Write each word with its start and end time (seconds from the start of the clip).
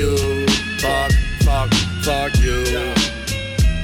you. 0.00 0.46
Fuck, 0.78 1.12
fuck, 1.42 1.70
fuck 2.02 2.34
you. 2.40 2.64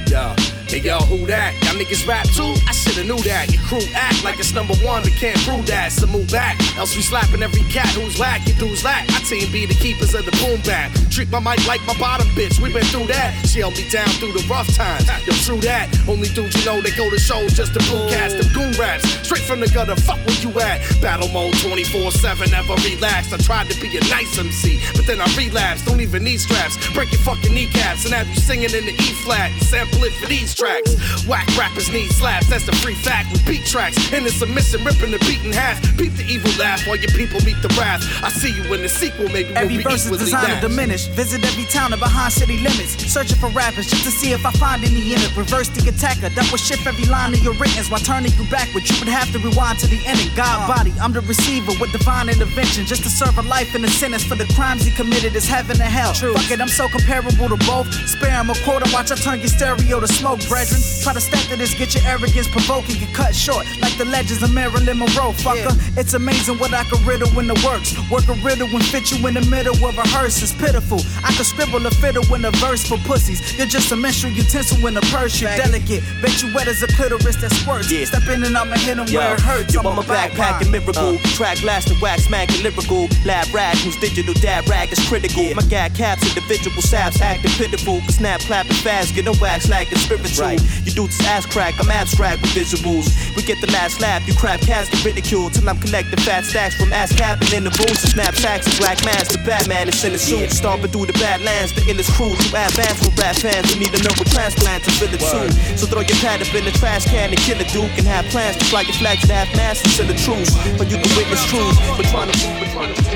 Yeah. 0.09 0.35
Hey 0.67 0.79
yo, 0.79 0.99
who 0.99 1.25
that? 1.27 1.66
Niggas 1.77 2.07
rap 2.07 2.25
too? 2.33 2.57
I 2.65 2.73
shoulda 2.73 3.05
knew 3.05 3.21
that. 3.29 3.53
Your 3.53 3.61
crew 3.69 3.85
act 3.93 4.23
like 4.25 4.39
it's 4.39 4.51
number 4.51 4.73
one, 4.81 5.03
but 5.03 5.13
can't 5.13 5.37
prove 5.45 5.67
that. 5.67 5.91
So 5.91 6.07
move 6.07 6.25
back, 6.31 6.57
else 6.75 6.95
we 6.95 7.03
slapping 7.03 7.43
every 7.43 7.61
cat 7.69 7.87
who's 7.93 8.17
whack. 8.17 8.41
Your 8.47 8.57
dudes 8.57 8.83
lack. 8.83 9.07
My 9.09 9.21
team 9.29 9.45
be 9.51 9.67
the 9.67 9.75
keepers 9.75 10.15
of 10.15 10.25
the 10.25 10.33
boom 10.41 10.57
bap. 10.65 10.89
Treat 11.13 11.29
my 11.29 11.39
mic 11.39 11.61
like 11.67 11.85
my 11.85 11.93
bottom 11.99 12.25
bitch. 12.33 12.59
We 12.59 12.73
been 12.73 12.83
through 12.89 13.07
that. 13.13 13.45
She 13.45 13.59
held 13.59 13.77
me 13.77 13.87
down 13.89 14.09
through 14.17 14.33
the 14.33 14.41
rough 14.49 14.65
times. 14.73 15.05
Yo, 15.29 15.33
true 15.45 15.61
that. 15.61 15.93
Only 16.09 16.29
dudes 16.33 16.57
you 16.57 16.65
know 16.65 16.81
they 16.81 16.89
go 16.97 17.09
to 17.09 17.19
shows 17.19 17.53
just 17.53 17.77
to 17.77 17.79
boom 17.85 18.09
cast 18.09 18.41
them 18.41 18.49
goon 18.57 18.73
raps. 18.73 19.05
Straight 19.21 19.45
from 19.45 19.59
the 19.59 19.69
gutter. 19.69 19.95
Fuck 20.01 20.17
where 20.25 20.41
you 20.41 20.49
at? 20.57 20.81
Battle 20.97 21.29
mode 21.29 21.53
24/7. 21.61 22.49
Never 22.49 22.73
relaxed. 22.81 23.33
I 23.33 23.37
tried 23.37 23.69
to 23.69 23.77
be 23.77 23.93
a 23.97 24.01
nice 24.09 24.33
MC, 24.33 24.81
but 24.97 25.05
then 25.05 25.21
I 25.21 25.29
relapsed. 25.37 25.85
Don't 25.85 26.01
even 26.01 26.23
need 26.23 26.41
straps. 26.41 26.73
Break 26.97 27.11
your 27.13 27.21
fucking 27.21 27.53
kneecaps 27.53 28.05
and 28.05 28.13
have 28.17 28.27
you 28.27 28.41
singing 28.41 28.73
in 28.73 28.85
the 28.89 28.97
E 28.97 29.13
flat 29.21 29.53
sample 29.61 30.03
it 30.03 30.13
for 30.13 30.25
these 30.25 30.55
tracks. 30.55 30.95
Whack 31.27 31.47
rappers 31.67 31.91
need 31.91 32.09
slaps, 32.11 32.47
that's 32.47 32.65
the 32.65 32.75
free 32.77 32.95
fact 32.95 33.31
with 33.31 33.45
beat 33.45 33.65
tracks. 33.65 33.97
In 34.13 34.23
the 34.23 34.29
submission, 34.29 34.83
ripping 34.83 35.11
the 35.11 35.19
beat 35.19 35.43
in 35.43 35.51
half. 35.51 35.79
Beat 35.97 36.13
the 36.15 36.23
evil 36.23 36.51
laugh 36.59 36.85
while 36.87 36.95
your 36.95 37.11
people 37.11 37.39
meet 37.43 37.59
the 37.61 37.71
wrath. 37.79 38.03
I 38.23 38.29
see 38.29 38.51
you 38.55 38.63
in 38.73 38.81
the 38.81 38.89
sequel, 38.89 39.27
maybe 39.29 39.49
we'll 39.49 39.67
Every 39.67 39.77
be 39.77 39.83
verse 39.83 40.05
is 40.05 40.17
designed 40.17 40.61
to 40.61 40.67
diminish. 40.67 41.07
Visit 41.07 41.43
every 41.43 41.65
town 41.65 41.91
and 41.91 41.99
behind 41.99 42.31
city 42.31 42.57
limits. 42.57 42.95
Searching 43.11 43.37
for 43.37 43.49
rappers 43.49 43.87
just 43.87 44.03
to 44.05 44.11
see 44.11 44.31
if 44.31 44.45
I 44.45 44.51
find 44.51 44.83
any 44.83 45.13
in 45.13 45.19
it. 45.19 45.35
Reverse 45.35 45.69
the 45.69 45.89
attacker 45.89 46.29
that 46.29 46.47
will 46.51 46.61
shift 46.61 46.87
every 46.87 47.05
line 47.05 47.33
of 47.33 47.43
your 47.43 47.53
writtens 47.59 47.89
while 47.89 47.99
turning 47.99 48.31
you 48.39 48.45
backward. 48.49 48.87
You 48.87 48.95
would 48.99 49.11
have 49.11 49.31
to 49.33 49.39
rewind 49.39 49.79
to 49.79 49.87
the 49.87 49.99
ending. 50.05 50.31
God 50.35 50.67
body, 50.67 50.93
I'm 51.01 51.11
the 51.11 51.21
receiver 51.21 51.73
with 51.79 51.91
divine 51.91 52.29
intervention. 52.29 52.85
Just 52.85 53.03
to 53.03 53.09
serve 53.09 53.37
a 53.37 53.43
life 53.43 53.75
in 53.75 53.83
a 53.83 53.89
sentence 53.89 54.23
for 54.23 54.35
the 54.35 54.47
crimes 54.55 54.85
he 54.85 54.91
committed 54.91 55.35
is 55.35 55.47
heaven 55.47 55.81
and 55.81 55.91
hell. 55.91 56.13
Fuck 56.13 56.51
it, 56.51 56.61
I'm 56.61 56.69
so 56.69 56.87
comparable 56.87 57.49
to 57.49 57.59
both. 57.67 57.91
Spare 58.07 58.39
him 58.39 58.49
a 58.49 58.55
and 58.55 58.93
watch 58.93 59.11
I 59.11 59.15
turn 59.15 59.39
your 59.39 59.49
stereo 59.49 59.99
to 59.99 60.07
smoke, 60.07 60.39
brethren. 60.47 60.79
Try 61.03 61.13
to 61.13 61.21
stack 61.21 61.49
to 61.49 61.56
this, 61.57 61.73
get 61.73 61.93
your 61.95 62.03
arrogance 62.05 62.47
provoking, 62.47 62.99
get 62.99 63.13
cut 63.13 63.35
short. 63.35 63.65
Like 63.81 63.97
the 63.97 64.05
legends 64.05 64.43
of 64.43 64.53
Marilyn 64.53 64.97
Monroe, 64.97 65.31
fucker. 65.33 65.73
It's 65.97 66.13
amazing 66.13 66.57
what 66.59 66.73
I 66.73 66.83
can 66.85 67.03
riddle 67.05 67.27
in 67.39 67.47
the 67.47 67.57
works. 67.65 67.97
Work 68.09 68.27
a 68.29 68.33
riddle 68.45 68.67
and 68.67 68.85
fit 68.85 69.11
you 69.11 69.25
in 69.27 69.33
the 69.33 69.45
middle 69.49 69.75
of 69.75 69.97
a 69.97 70.07
hearse. 70.07 70.41
It's 70.41 70.53
pitiful. 70.53 70.99
I 71.23 71.33
can 71.33 71.43
scribble 71.43 71.85
a 71.85 71.91
fiddle 71.91 72.23
in 72.33 72.45
a 72.45 72.51
verse 72.51 72.87
for 72.87 72.97
pussies. 73.09 73.57
You're 73.57 73.67
just 73.67 73.91
a 73.91 73.95
menstrual 73.95 74.33
utensil 74.33 74.85
in 74.87 74.95
a 74.97 75.01
purse. 75.01 75.41
You're 75.41 75.55
delicate. 75.57 76.03
Bet 76.21 76.41
you 76.41 76.53
wet 76.53 76.67
as 76.67 76.83
a 76.83 76.87
clitoris 76.87 77.35
that 77.41 77.51
squirts. 77.51 77.91
Yeah. 77.91 78.05
Step 78.05 78.27
in 78.29 78.43
and 78.43 78.55
I'ma 78.57 78.75
hit 78.77 78.97
him 78.97 79.07
Yo, 79.07 79.19
where 79.19 79.33
it 79.33 79.41
hurts. 79.41 79.73
yo, 79.73 79.81
I'm 79.81 79.87
I'm 79.87 79.99
a 79.99 80.03
backpack 80.03 80.61
and 80.61 80.71
miracle. 80.71 81.17
Uh. 81.17 81.17
Track 81.35 81.63
lasting 81.63 81.99
wax, 82.01 82.25
smacking 82.25 82.61
lyrical. 82.63 83.07
Lab 83.25 83.47
rag, 83.53 83.77
who's 83.77 83.97
digital 83.97 84.33
dad 84.35 84.67
rag 84.69 84.91
is 84.91 84.99
critical. 85.07 85.43
My 85.55 85.63
gag 85.63 85.95
caps, 85.95 86.23
individual 86.27 86.81
saps, 86.81 87.19
acting 87.21 87.51
pitiful. 87.51 88.01
Snap, 88.09 88.41
clapping 88.41 88.73
fast, 88.85 89.15
get 89.15 89.25
a 89.27 89.33
wax 89.41 89.69
like 89.69 89.91
it's 89.91 90.01
spiritual. 90.01 90.51
You 90.85 90.91
do 90.91 91.07
this 91.07 91.19
ass 91.25 91.45
crack, 91.49 91.75
I'm 91.79 91.89
abstract 91.91 92.41
with 92.41 92.51
visuals. 92.51 93.11
We 93.35 93.43
get 93.43 93.59
the 93.61 93.71
last 93.71 94.01
laugh, 94.01 94.27
you 94.27 94.33
crap 94.35 94.59
cast 94.61 94.91
the 94.91 94.99
ridicule. 95.03 95.49
Till 95.49 95.67
I'm 95.67 95.79
collecting 95.79 96.19
fat 96.19 96.45
stacks 96.45 96.75
from 96.75 96.93
ass 96.93 97.13
capping 97.15 97.51
in 97.53 97.63
the 97.63 97.73
and 97.87 97.97
snap 97.97 98.35
sacks 98.35 98.67
and 98.67 98.77
black 98.77 99.03
mask. 99.05 99.31
The 99.31 99.43
Batman 99.45 99.89
is 99.89 100.03
in 100.03 100.13
the 100.13 100.19
suit, 100.19 100.51
stomping 100.51 100.91
through 100.91 101.07
the 101.07 101.17
badlands. 101.17 101.73
The 101.73 101.81
illest 101.89 102.11
crew, 102.15 102.33
to 102.33 102.47
advance 102.53 102.99
with 103.03 103.17
rap 103.17 103.35
fans. 103.35 103.73
We 103.73 103.79
need 103.79 103.93
a 103.93 104.01
neural 104.03 104.27
transplant 104.29 104.83
to 104.85 104.91
fill 104.91 105.13
it 105.13 105.21
too. 105.21 105.47
So 105.77 105.87
throw 105.87 106.01
your 106.01 106.19
pad 106.19 106.41
up 106.41 106.53
in 106.53 106.65
the 106.65 106.71
trash 106.71 107.05
can 107.05 107.29
and 107.29 107.39
kill 107.39 107.59
a 107.59 107.67
duke 107.71 107.91
and 107.97 108.07
have 108.07 108.25
plans 108.31 108.57
to 108.57 108.65
fly 108.65 108.81
your 108.81 108.97
flag 108.97 109.19
to 109.21 109.27
half 109.31 109.49
mast 109.55 109.85
and 109.85 110.09
the 110.09 110.17
truth. 110.19 110.51
But 110.77 110.89
you 110.91 110.97
can 110.97 111.09
witness 111.17 111.43
truth, 111.45 111.77
but 111.95 112.05
trying 112.07 112.31
to 112.31 112.37
but 112.59 112.69
trying 112.73 112.93
to- 112.93 113.06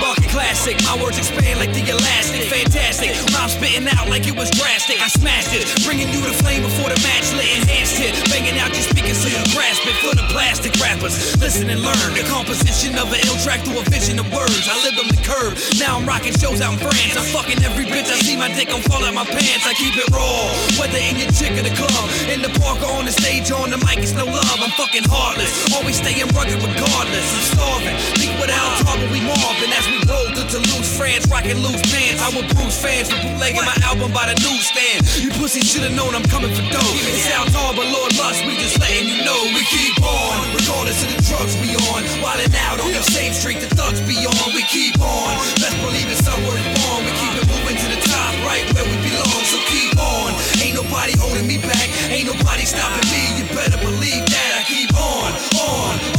but 0.00 0.14
Market 0.14 0.30
classic, 0.30 0.78
my 0.86 0.94
words 1.02 1.18
expand 1.18 1.58
like 1.58 1.74
the 1.74 1.82
elastic. 1.90 2.46
Fantastic, 2.46 3.10
rhyme 3.34 3.50
spitting 3.50 3.88
out 3.98 4.06
like 4.06 4.30
it 4.30 4.36
was 4.38 4.46
drastic. 4.54 5.02
I 5.02 5.10
smashed 5.10 5.50
it, 5.50 5.66
bringing 5.82 6.06
you 6.14 6.22
the 6.22 6.30
flame 6.38 6.62
before 6.62 6.86
the 6.86 6.98
match 7.02 7.34
lit. 7.34 7.50
Enhanced 7.50 7.98
it, 7.98 8.14
banging 8.30 8.54
out 8.62 8.70
your 8.70 8.86
speakers 8.86 9.18
so 9.18 9.26
you 9.26 9.42
grasp 9.50 9.82
it. 9.90 9.98
For 10.06 10.14
the 10.14 10.22
plastic 10.30 10.70
rappers, 10.78 11.34
listen 11.42 11.66
and 11.66 11.82
learn 11.82 12.14
the 12.14 12.22
composition 12.30 12.94
of 12.94 13.10
an 13.10 13.26
ill 13.26 13.34
track 13.42 13.66
through 13.66 13.82
a 13.82 13.86
vision 13.90 14.22
of 14.22 14.30
words. 14.30 14.70
I 14.70 14.78
lived 14.86 15.02
on 15.02 15.10
the 15.10 15.18
curb, 15.26 15.58
now 15.82 15.98
I'm 15.98 16.06
rocking 16.06 16.34
shows 16.38 16.62
out 16.62 16.78
in 16.78 16.78
France. 16.78 17.18
I'm 17.18 17.26
fucking 17.34 17.58
every 17.66 17.90
bitch 17.90 18.06
I 18.06 18.18
see 18.22 18.38
my 18.38 18.54
dick 18.54 18.70
gon' 18.70 18.86
fall 18.86 19.02
out 19.02 19.18
my 19.18 19.26
pants. 19.26 19.66
I 19.66 19.74
keep 19.74 19.98
it 19.98 20.06
raw, 20.14 20.46
whether 20.78 21.00
in 21.02 21.18
your 21.18 21.30
chick 21.34 21.58
or 21.58 21.66
the 21.66 21.74
club, 21.74 22.06
in 22.30 22.38
the 22.38 22.54
park 22.62 22.78
or 22.86 22.94
on 22.94 23.10
the 23.10 23.14
stage 23.14 23.50
on 23.50 23.74
the 23.74 23.82
mic. 23.82 23.98
It's 23.98 24.14
no 24.14 24.30
love. 24.30 24.62
I'm 24.62 24.70
fucking 24.78 25.10
heartless, 25.10 25.50
always 25.74 25.98
staying 25.98 26.30
rugged 26.30 26.62
regardless. 26.62 27.26
I'm 27.34 27.44
starving, 27.50 27.96
think 28.14 28.38
without 28.38 28.78
trouble 28.86 29.10
we 29.10 29.18
mobbing 29.18 29.74
as 29.84 29.92
we 29.92 30.00
roll 30.08 30.28
through 30.32 30.48
Toulouse, 30.48 30.88
France, 30.96 31.28
rocking 31.28 31.60
loose 31.60 31.80
pants. 31.92 32.20
I 32.22 32.28
will 32.32 32.46
bruise 32.56 32.76
fans 32.76 33.12
for 33.12 33.20
bootlegging 33.20 33.64
my 33.64 33.76
album 33.84 34.12
by 34.12 34.32
the 34.32 34.36
newsstand. 34.40 35.04
You 35.20 35.30
pussies 35.36 35.68
should've 35.68 35.92
known 35.92 36.14
I'm 36.14 36.24
coming 36.24 36.52
for 36.52 36.64
dough. 36.72 36.94
It 37.04 37.20
sounds 37.20 37.52
hard, 37.52 37.76
but 37.76 37.86
Lord 37.92 38.12
Lhus, 38.16 38.40
we 38.48 38.56
just 38.56 38.80
letting 38.80 39.08
you 39.08 39.20
know 39.24 39.36
we 39.52 39.62
keep 39.68 39.96
on, 40.00 40.34
regardless 40.56 41.04
of 41.04 41.12
the 41.12 41.20
drugs 41.28 41.54
we 41.60 41.76
on. 41.92 42.00
Wildin' 42.24 42.56
out 42.64 42.80
on 42.80 42.92
the 42.92 43.04
same 43.04 43.32
street 43.32 43.60
the 43.60 43.68
thugs 43.76 44.00
be 44.08 44.16
on. 44.24 44.46
We 44.56 44.64
keep 44.64 44.96
on, 45.00 45.32
best 45.60 45.76
believe 45.84 46.08
it's 46.08 46.24
somewhere 46.24 46.60
born. 46.80 47.00
We 47.04 47.12
keep 47.20 47.34
it 47.36 47.46
moving 47.48 47.76
to 47.76 47.88
the 47.92 48.00
top, 48.08 48.32
right 48.48 48.64
where 48.72 48.86
we 48.88 48.96
belong. 49.04 49.42
So 49.44 49.60
keep 49.68 49.92
on, 50.00 50.32
ain't 50.64 50.76
nobody 50.80 51.12
holding 51.18 51.46
me 51.46 51.58
back, 51.60 51.88
ain't 52.08 52.28
nobody 52.28 52.64
stopping 52.64 53.06
me. 53.12 53.22
You 53.36 53.44
better 53.52 53.78
believe 53.84 54.24
that 54.32 54.50
I 54.54 54.62
keep 54.64 54.92
on, 54.96 55.28
on. 55.60 56.13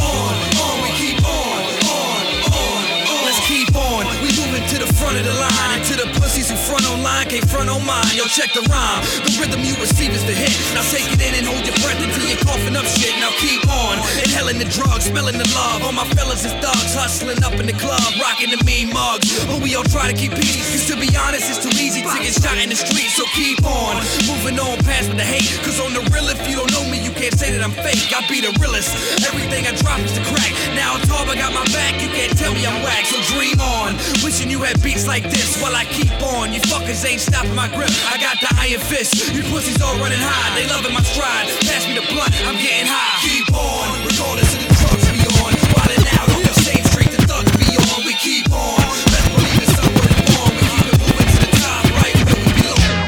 The 4.85 4.93
front 4.93 5.17
of 5.17 5.25
the 5.25 5.33
line, 5.33 5.69
and 5.73 5.83
to 5.89 5.93
the 5.97 6.07
pussies 6.21 6.49
who 6.49 6.57
front 6.57 6.85
on 6.85 7.01
line 7.01 7.25
can't 7.27 7.45
front 7.49 7.69
on 7.69 7.81
mine. 7.85 8.05
Yo, 8.13 8.25
check 8.29 8.53
the 8.53 8.61
rhyme. 8.69 9.01
The 9.25 9.33
rhythm 9.41 9.61
you 9.65 9.73
receive 9.81 10.13
is 10.13 10.23
the 10.25 10.33
hit. 10.33 10.53
Now 10.77 10.85
take 10.93 11.09
it 11.09 11.19
in 11.19 11.33
and 11.33 11.45
hold 11.45 11.65
your 11.65 11.75
breath 11.81 11.97
until 11.97 12.25
you're 12.25 12.41
coughing 12.45 12.77
up 12.77 12.85
shit. 12.85 13.13
Now 13.17 13.33
keep 13.41 13.65
on. 13.65 13.97
Inhaling 14.21 14.61
the 14.61 14.69
drugs, 14.69 15.09
smelling 15.09 15.37
the 15.37 15.47
love. 15.57 15.81
All 15.83 15.95
my 15.95 16.05
fellas 16.13 16.45
is 16.45 16.53
thugs, 16.61 16.93
hustling 16.93 17.41
up 17.41 17.57
in 17.57 17.65
the 17.65 17.77
club, 17.77 18.01
rocking 18.21 18.53
the 18.53 18.61
mean 18.63 18.93
mugs. 18.93 19.27
But 19.49 19.61
we 19.61 19.73
all 19.75 19.87
try 19.89 20.05
to 20.11 20.15
keep 20.15 20.31
peace, 20.37 20.69
cause 20.69 20.85
to 20.93 20.95
be 20.95 21.09
honest, 21.17 21.49
it's 21.49 21.61
too 21.61 21.73
easy 21.81 22.05
to 22.05 22.17
get 22.21 22.33
shot 22.37 22.57
in 22.61 22.69
the 22.69 22.77
street. 22.77 23.09
So 23.17 23.25
keep 23.33 23.65
on. 23.65 23.97
Moving 24.29 24.61
on 24.61 24.77
past 24.85 25.09
with 25.09 25.17
the 25.17 25.27
hate. 25.27 25.49
Cause 25.65 25.81
on 25.81 25.93
the 25.93 26.03
real, 26.13 26.29
if 26.29 26.39
you 26.45 26.55
don't 26.55 26.71
know 26.71 26.85
me, 26.87 27.01
you 27.01 27.11
can't 27.11 27.33
say 27.33 27.49
that 27.51 27.63
I'm 27.63 27.73
fake. 27.81 28.13
I 28.13 28.21
be 28.29 28.41
the 28.41 28.53
realest. 28.61 28.93
Everything 29.25 29.65
I 29.65 29.73
drop 29.81 29.99
is 30.05 30.13
the 30.13 30.23
crack. 30.29 30.51
Now 30.77 30.97
Tarba 31.09 31.33
got 31.35 31.51
my 31.53 31.65
back, 31.73 31.97
you 32.01 32.09
can't 32.09 32.35
tell 32.37 32.53
me 32.53 32.65
I'm 32.65 32.83
whack. 32.83 33.05
So 33.05 33.17
dream 33.33 33.57
on. 33.59 33.97
Wishing 34.21 34.49
you 34.49 34.61
had 34.61 34.74
beats 34.81 35.07
like 35.07 35.23
this 35.23 35.61
while 35.61 35.75
I 35.75 35.85
keep 35.85 36.11
on. 36.23 36.53
You 36.53 36.61
fuckers 36.61 37.05
ain't 37.05 37.21
stopping 37.21 37.55
my 37.55 37.67
grip. 37.67 37.91
I 38.09 38.17
got 38.17 38.39
the 38.39 38.49
iron 38.59 38.79
fist. 38.79 39.33
You 39.33 39.43
pussies 39.43 39.81
all 39.81 39.95
running 39.99 40.21
high. 40.21 40.55
They 40.55 40.67
loving 40.67 40.93
my 40.93 41.03
stride. 41.03 41.47
Pass 41.67 41.87
me 41.87 41.93
the 41.95 42.05
blunt, 42.11 42.33
I'm 42.47 42.57
getting 42.57 42.87
high. 42.87 43.19
Keep 43.21 43.53
on, 43.53 44.05
regardless 44.05 44.49
of 44.55 44.61
the 44.63 44.69
drugs 44.79 45.05
we 45.11 45.21
on. 45.43 45.53
Wildin' 45.75 46.07
out 46.17 46.29
on 46.31 46.41
the 46.43 46.55
same 46.65 46.83
street 46.91 47.11
the 47.11 47.21
thugs 47.27 47.51
be 47.59 47.69
on. 47.77 47.99
We 48.05 48.13
keep 48.17 48.49
on. 48.51 48.79
Best 49.11 49.27
believe 49.31 49.59
it's 49.61 49.75
somewhere 49.75 50.09
to 50.09 50.21
born. 50.33 50.51
We 50.55 50.65
keep 50.65 50.87
it 50.89 50.97
moving 50.99 51.29
to 51.29 51.37
the 51.45 51.51
top, 51.61 51.83
right 51.99 52.15
where 52.25 52.39
we 52.41 52.51
belong. 52.59 53.05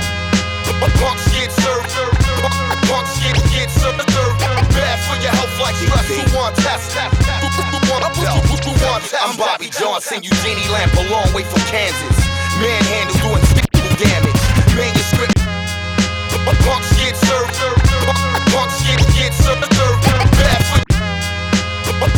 Punks 1.01 1.25
get 1.33 1.49
served. 1.51 1.89
Punks 2.87 3.13
get 3.23 3.35
get 3.49 3.69
served. 3.71 3.99
Bad 4.77 4.97
for 5.07 5.17
your 5.21 5.33
health 5.33 5.55
like 5.59 5.75
stress. 5.75 6.05
Who 6.11 6.21
want 6.37 6.55
test? 6.57 6.93
Who 6.93 7.47
who 7.49 7.79
want 7.91 8.03
tell? 8.15 8.46
Who 8.67 8.75
want 8.83 9.03
test? 9.07 9.23
I'm 9.23 9.37
Bobby 9.37 9.69
Johnson, 9.71 10.19
Eugenie 10.21 10.67
Lamp, 10.67 10.91
a 10.99 11.07
long 11.07 11.31
way 11.31 11.43
from 11.43 11.63
Kansas. 11.71 12.19
Manhandle 12.59 13.15
doing 13.23 13.43
physical 13.55 13.95
damage. 13.95 14.41
Manuscript. 14.75 15.39
Punks 16.67 16.91
get 16.99 17.15
served. 17.15 17.55
Punks 18.51 18.83
get 18.83 18.99
get 19.15 19.33
served. 19.33 19.63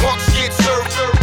Punks 0.02 0.34
get 0.34 0.52
served. 0.54 1.19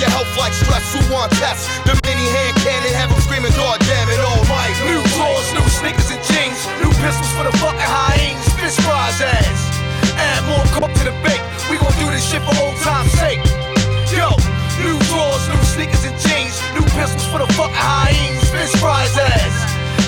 Your 0.00 0.10
health 0.10 0.30
like 0.36 0.52
stress. 0.52 0.84
Who 0.92 1.00
want 1.12 1.32
tests? 1.40 1.66
The 1.88 1.94
mini 2.04 2.26
hand 2.32 2.56
cannon 2.60 2.92
have 2.96 3.10
them 3.10 3.20
screaming, 3.20 3.52
God 3.56 3.80
damn 3.84 4.08
it, 4.08 4.20
all 4.20 4.42
right. 4.50 4.74
New 4.84 5.02
drawers, 5.16 5.48
new 5.56 5.66
sneakers 5.80 6.10
and 6.12 6.22
jeans. 6.28 6.60
New 6.82 6.92
pistols 7.00 7.30
for 7.36 7.44
the 7.44 7.54
fucking 7.58 7.80
hyenas. 7.80 8.46
Fish 8.60 8.76
fries 8.84 9.20
ass. 9.20 9.60
Add 10.16 10.42
more 10.48 10.64
coke 10.72 10.92
to 11.00 11.04
the 11.08 11.16
bake. 11.24 11.42
We 11.68 11.76
gon' 11.76 11.92
do 12.00 12.08
this 12.12 12.24
shit 12.24 12.42
for 12.44 12.54
old 12.60 12.76
time's 12.80 13.12
sake. 13.16 13.40
Yo, 14.12 14.32
new 14.80 14.96
drawers, 15.12 15.44
new 15.48 15.62
sneakers 15.64 16.04
and 16.04 16.16
jeans. 16.24 16.56
New 16.72 16.84
pistols 16.96 17.26
for 17.28 17.40
the 17.40 17.48
fucking 17.56 17.76
hyenas. 17.76 18.48
Fish 18.48 18.72
fries 18.80 19.12
ass. 19.16 19.56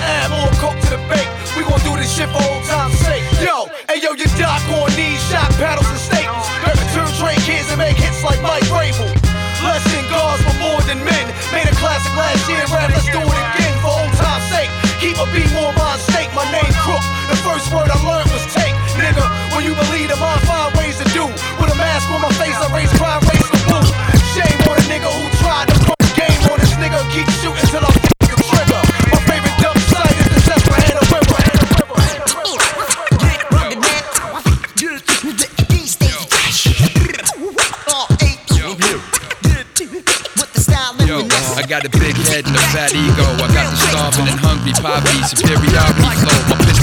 Add 0.00 0.30
more 0.32 0.52
coke 0.62 0.78
to 0.88 0.96
the 0.96 1.02
bake. 1.08 1.28
We 1.56 1.64
gon' 1.64 1.80
do 1.84 1.96
this 1.96 2.12
shit 2.12 2.28
for 2.30 2.40
old 2.40 2.64
time's 2.64 2.96
sake. 3.04 3.24
Yo, 3.42 3.68
hey 3.88 4.00
yo, 4.00 4.12
you 4.16 4.28
doc 4.40 4.62
on 4.80 4.90
these 4.96 5.20
shot 5.28 5.50
paddles 5.60 5.88
and 5.88 5.98
staples. 5.98 6.46
Turn 6.94 7.10
train 7.20 7.36
kids 7.44 7.68
and 7.68 7.78
make 7.78 7.96
hits 7.96 8.24
like 8.24 8.40
Mike 8.40 8.64
Rabel. 8.72 9.27
Less 9.62 9.82
than 9.90 10.06
gods, 10.06 10.42
but 10.46 10.56
more 10.62 10.80
than 10.86 11.02
men. 11.02 11.26
Made 11.50 11.66
a 11.66 11.74
classic 11.82 12.14
last 12.14 12.46
year, 12.46 12.62
rap, 12.70 12.94
let's 12.94 13.10
do 13.10 13.18
it 13.18 13.38
again 13.54 13.74
for 13.82 13.90
old 13.90 14.14
time's 14.14 14.46
sake. 14.54 14.70
Keep 15.02 15.18
a 15.18 15.26
beat 15.34 15.50
more 15.50 15.74
mind 15.74 16.00
state, 16.00 16.30
my 16.34 16.46
name 16.54 16.70
Crook. 16.82 17.02
The 17.26 17.38
first 17.42 17.66
word 17.74 17.90
I 17.90 17.98
learned 18.06 18.30
was 18.30 18.46
take, 18.54 18.74
nigga. 18.94 19.26
When 19.54 19.66
you 19.66 19.74
believe 19.74 20.10
in 20.10 20.18
my 20.22 20.38
find 20.46 20.70
ways 20.78 20.98
to 21.02 21.06
do. 21.10 21.26
With 21.58 21.74
a 21.74 21.78
mask 21.78 22.06
on 22.10 22.22
my 22.22 22.30
face, 22.38 22.54
I 22.54 22.70
raise 22.70 22.92
crime, 22.94 23.22
raise 23.26 23.48
the 23.50 23.58
boo. 23.66 23.82
Shame 24.34 24.58
on 24.70 24.78
a 24.78 24.84
nigga 24.86 25.10
who 25.10 25.26
tried 25.42 25.66
to 25.70 25.76
put 25.86 25.98
game 26.14 26.42
on 26.50 26.58
this 26.62 26.74
nigga. 26.78 26.98
Keep 27.10 27.26
shooting 27.42 27.66
till 27.70 27.82
I 27.82 28.17
fat 42.78 42.94
ego. 42.94 43.26
I 43.42 43.50
got 43.50 43.70
the 43.70 43.76
starving 43.76 44.28
and 44.30 44.38
hungry 44.38 44.72
poverty, 44.78 45.18
superiority 45.26 46.06
flow. 46.22 46.38
My 46.46 46.77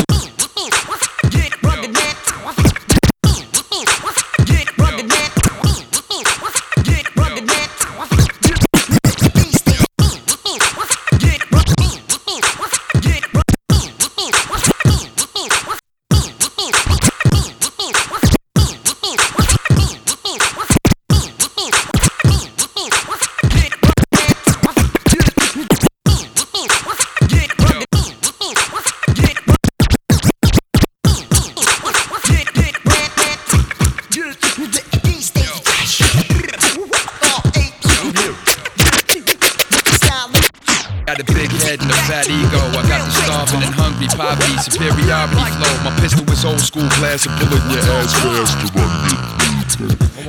head 41.63 41.81
and 41.81 41.91
a 41.91 41.99
fat 42.07 42.27
ego. 42.27 42.59
I 42.75 42.81
got 42.87 43.05
the 43.05 43.11
starving 43.11 43.63
and 43.63 43.75
hungry 43.75 44.07
poverty, 44.07 44.57
superiority 44.59 45.35
flow. 45.55 45.73
My 45.83 45.93
pistol 46.01 46.25
is 46.31 46.43
old 46.43 46.59
school 46.59 46.89
glass 46.99 47.25
and 47.25 47.35
bullet 47.39 47.63
your 47.71 47.83
ass 47.95 48.13
fast. 48.19 49.54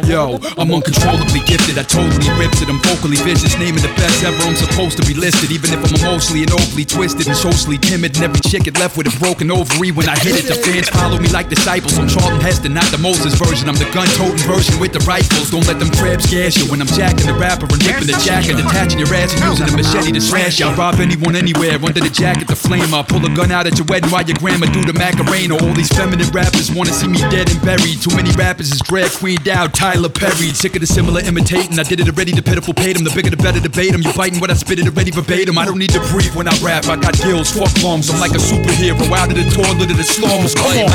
Yo, 0.07 0.39
I'm 0.57 0.71
uncontrollably 0.73 1.43
gifted. 1.45 1.77
I 1.77 1.85
totally 1.85 2.31
ripped 2.39 2.63
it. 2.63 2.71
I'm 2.73 2.81
vocally 2.89 3.21
vicious, 3.21 3.59
naming 3.59 3.83
the 3.83 3.93
best 3.99 4.25
ever. 4.25 4.39
I'm 4.47 4.57
supposed 4.57 4.97
to 4.97 5.05
be 5.05 5.13
listed, 5.13 5.53
even 5.53 5.77
if 5.77 5.81
I'm 5.83 5.93
emotionally 6.01 6.43
and 6.47 6.53
overly 6.57 6.87
twisted 6.87 7.27
and 7.27 7.37
socially 7.37 7.77
timid. 7.77 8.17
And 8.17 8.25
every 8.25 8.41
chick 8.41 8.65
get 8.65 8.79
left 8.79 8.97
with 8.97 9.13
a 9.13 9.15
broken 9.21 9.51
ovary 9.51 9.93
when 9.93 10.09
I 10.09 10.17
hit 10.19 10.41
it. 10.41 10.49
The 10.49 10.57
fans 10.57 10.89
follow 10.89 11.19
me 11.21 11.29
like 11.29 11.51
disciples. 11.51 11.99
I'm 11.99 12.09
Charlton 12.09 12.41
Heston, 12.41 12.73
not 12.73 12.89
the 12.89 12.99
Moses 12.99 13.35
version. 13.37 13.69
I'm 13.69 13.77
the 13.77 13.91
gun-toting 13.93 14.47
version 14.49 14.81
with 14.81 14.97
the 14.97 15.05
rifles. 15.05 15.51
Don't 15.51 15.67
let 15.69 15.79
them 15.79 15.91
crabs 15.99 16.31
gas 16.31 16.57
you 16.57 16.71
when 16.71 16.81
I'm 16.81 16.91
jacking 16.97 17.27
the 17.29 17.35
rapper 17.35 17.69
and 17.69 17.83
ripping 17.85 18.09
the 18.09 18.19
jacket, 18.25 18.57
attaching 18.57 19.03
your 19.03 19.13
ass 19.13 19.37
and 19.37 19.43
using 19.53 19.69
a 19.69 19.75
machete 19.77 20.17
to 20.17 20.23
slash 20.23 20.61
you. 20.61 20.67
I'll 20.67 20.77
rob 20.79 20.97
anyone 20.97 21.37
anywhere 21.37 21.77
under 21.77 22.01
the 22.01 22.15
jacket, 22.15 22.49
the 22.49 22.57
flame. 22.57 22.95
I'll 22.95 23.05
pull 23.05 23.21
a 23.27 23.33
gun 23.35 23.53
out 23.53 23.67
at 23.67 23.77
your 23.77 23.87
wedding 23.91 24.09
while 24.11 24.25
your 24.25 24.39
grandma 24.39 24.71
do 24.71 24.81
the 24.87 24.95
Macarena. 24.95 25.61
All 25.61 25.75
these 25.75 25.93
feminine 25.93 26.31
rappers 26.31 26.73
wanna 26.73 26.95
see 26.95 27.09
me 27.11 27.19
dead 27.29 27.51
and 27.51 27.61
buried. 27.61 28.01
Too 28.01 28.15
many 28.15 28.31
rappers 28.39 28.73
is 28.73 28.81
drag 28.81 29.11
queen 29.11 29.26
down. 29.35 29.73
Tyler 29.73 30.09
Perry, 30.09 30.55
sick 30.55 30.77
of 30.77 30.81
the 30.81 30.87
similar 30.87 31.21
imitating. 31.21 31.77
I 31.79 31.83
did 31.83 31.99
it 31.99 32.09
already, 32.09 32.31
the 32.31 32.43
pitiful 32.43 32.73
paid 32.73 32.97
him. 32.97 33.03
The 33.03 33.11
bigger 33.11 33.31
the 33.31 33.37
better 33.37 33.59
debate 33.59 33.93
him. 33.93 34.03
You 34.03 34.13
biting 34.13 34.39
what 34.39 34.51
I 34.51 34.55
spit 34.55 34.79
it 34.79 34.87
already 34.87 35.11
verbatim. 35.11 35.59
I 35.59 35.65
don't 35.65 35.79
need 35.79 35.91
to 35.91 36.01
breathe 36.13 36.35
when 36.37 36.47
I 36.47 36.57
rap. 36.63 36.87
I 36.87 36.95
got 36.95 37.19
gills, 37.19 37.51
fuck 37.51 37.75
lungs. 37.83 38.09
I'm 38.09 38.21
like 38.21 38.31
a 38.31 38.39
superhero 38.39 39.11
out 39.11 39.31
of 39.31 39.35
the 39.35 39.51
toilet 39.51 39.91
of 39.91 39.97
the 39.97 40.05
slums. 40.05 40.55
Come 40.55 40.67
on. 40.67 40.93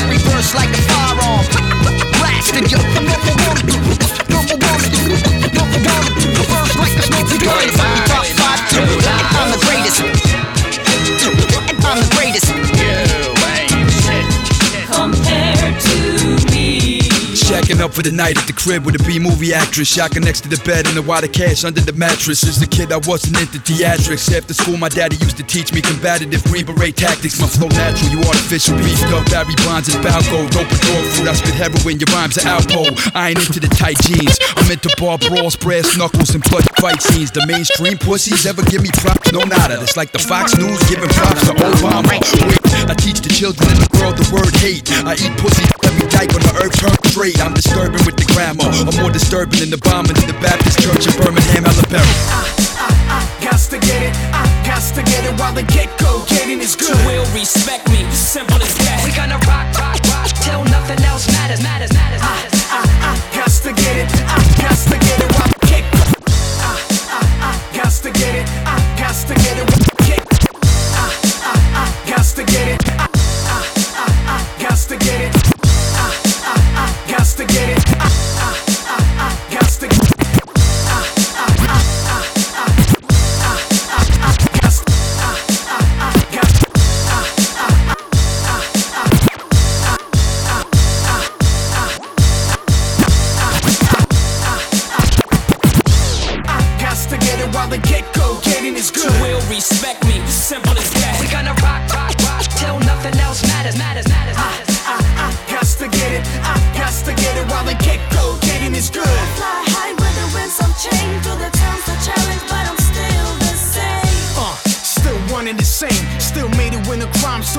Every 0.00 0.18
verse 0.24 0.54
like 0.54 0.70
a 0.70 0.80
firearm. 0.88 1.95
For 17.96 18.02
the 18.04 18.12
night 18.12 18.36
at 18.36 18.44
the 18.44 18.52
crib 18.52 18.84
with 18.84 18.92
a 18.92 19.02
B 19.08 19.18
movie 19.18 19.56
actress. 19.56 19.88
Shacking 19.88 20.20
next 20.20 20.44
to 20.44 20.52
the 20.52 20.60
bed 20.68 20.84
and 20.84 20.92
a 21.00 21.02
wad 21.02 21.24
of 21.24 21.32
cash 21.32 21.64
under 21.64 21.80
the 21.80 21.96
mattress. 21.96 22.44
As 22.44 22.60
a 22.60 22.68
kid, 22.68 22.92
I 22.92 23.00
wasn't 23.08 23.40
into 23.40 23.56
theatrics. 23.56 24.28
After 24.28 24.52
school, 24.52 24.76
my 24.76 24.92
daddy 24.92 25.16
used 25.16 25.40
to 25.40 25.42
teach 25.42 25.72
me 25.72 25.80
combative 25.80 26.28
Green 26.44 26.92
tactics. 26.92 27.40
My 27.40 27.48
flow 27.48 27.72
natural, 27.72 28.12
you 28.12 28.20
artificial. 28.20 28.76
Beefed 28.84 29.08
up 29.16 29.24
Barry 29.32 29.56
Bonds 29.64 29.88
and 29.88 30.04
Balco. 30.04 30.44
Dope 30.52 30.68
and 30.68 30.82
dog 30.84 31.04
food, 31.16 31.28
I 31.28 31.32
spit 31.32 31.56
heroin. 31.56 31.96
Your 31.96 32.12
rhymes 32.12 32.36
are 32.36 32.60
alpo. 32.60 32.84
I 33.16 33.32
ain't 33.32 33.40
into 33.40 33.64
the 33.64 33.72
tight 33.72 33.96
jeans. 34.04 34.36
I'm 34.60 34.68
into 34.68 34.92
bar 35.00 35.16
brawls, 35.16 35.56
brass 35.56 35.96
knuckles, 35.96 36.36
and 36.36 36.44
blood 36.52 36.68
fight 36.76 37.00
scenes. 37.00 37.32
The 37.32 37.48
mainstream 37.48 37.96
pussies 37.96 38.44
ever 38.44 38.60
give 38.68 38.84
me 38.84 38.92
props? 39.00 39.32
No, 39.32 39.40
nada. 39.40 39.80
It's 39.80 39.96
like 39.96 40.12
the 40.12 40.20
Fox 40.20 40.52
News 40.60 40.84
giving 40.84 41.08
props 41.16 41.48
to 41.48 41.56
Obama. 41.56 42.12
I 42.12 42.94
teach 43.00 43.24
the 43.24 43.32
children 43.32 43.64
in 43.72 43.80
the 43.80 43.88
world 43.96 44.20
the 44.20 44.28
word 44.28 44.52
hate. 44.60 44.84
I 45.08 45.16
eat 45.16 45.32
pussy 45.40 45.64
every 45.88 46.04
night 46.12 46.28
when 46.36 46.44
the 46.44 46.52
herb 46.60 46.72
turn 46.76 46.96
straight. 47.08 47.40
I'm 47.40 47.56
disturbing 47.92 48.06
with 48.06 48.16
the 48.16 48.32
grammar. 48.34 48.66
I'm 48.66 49.02
more 49.02 49.10
disturbing 49.10 49.60
than 49.60 49.70
the 49.70 49.78
bombing 49.78 50.16
in 50.16 50.26
the 50.26 50.38
Baptist 50.40 50.80
Church 50.80 51.06
in 51.06 51.14
Birmingham, 51.22 51.64
Alabama. 51.66 52.12
i 53.08 53.22
Gots 53.40 53.70
to 53.70 53.78
get 53.78 54.02
it, 54.02 54.14
I 54.34 54.42
gots 54.66 54.94
to 54.94 55.02
get 55.02 55.24
it 55.24 55.38
while 55.38 55.54
the 55.54 55.62
get 55.62 55.88
go 55.98 56.24
getting 56.26 56.60
is 56.60 56.76
You 56.80 56.88
good. 56.88 57.06
will 57.06 57.26
respect 57.34 57.88
me, 57.90 58.02
simple 58.10 58.60
as 58.62 58.85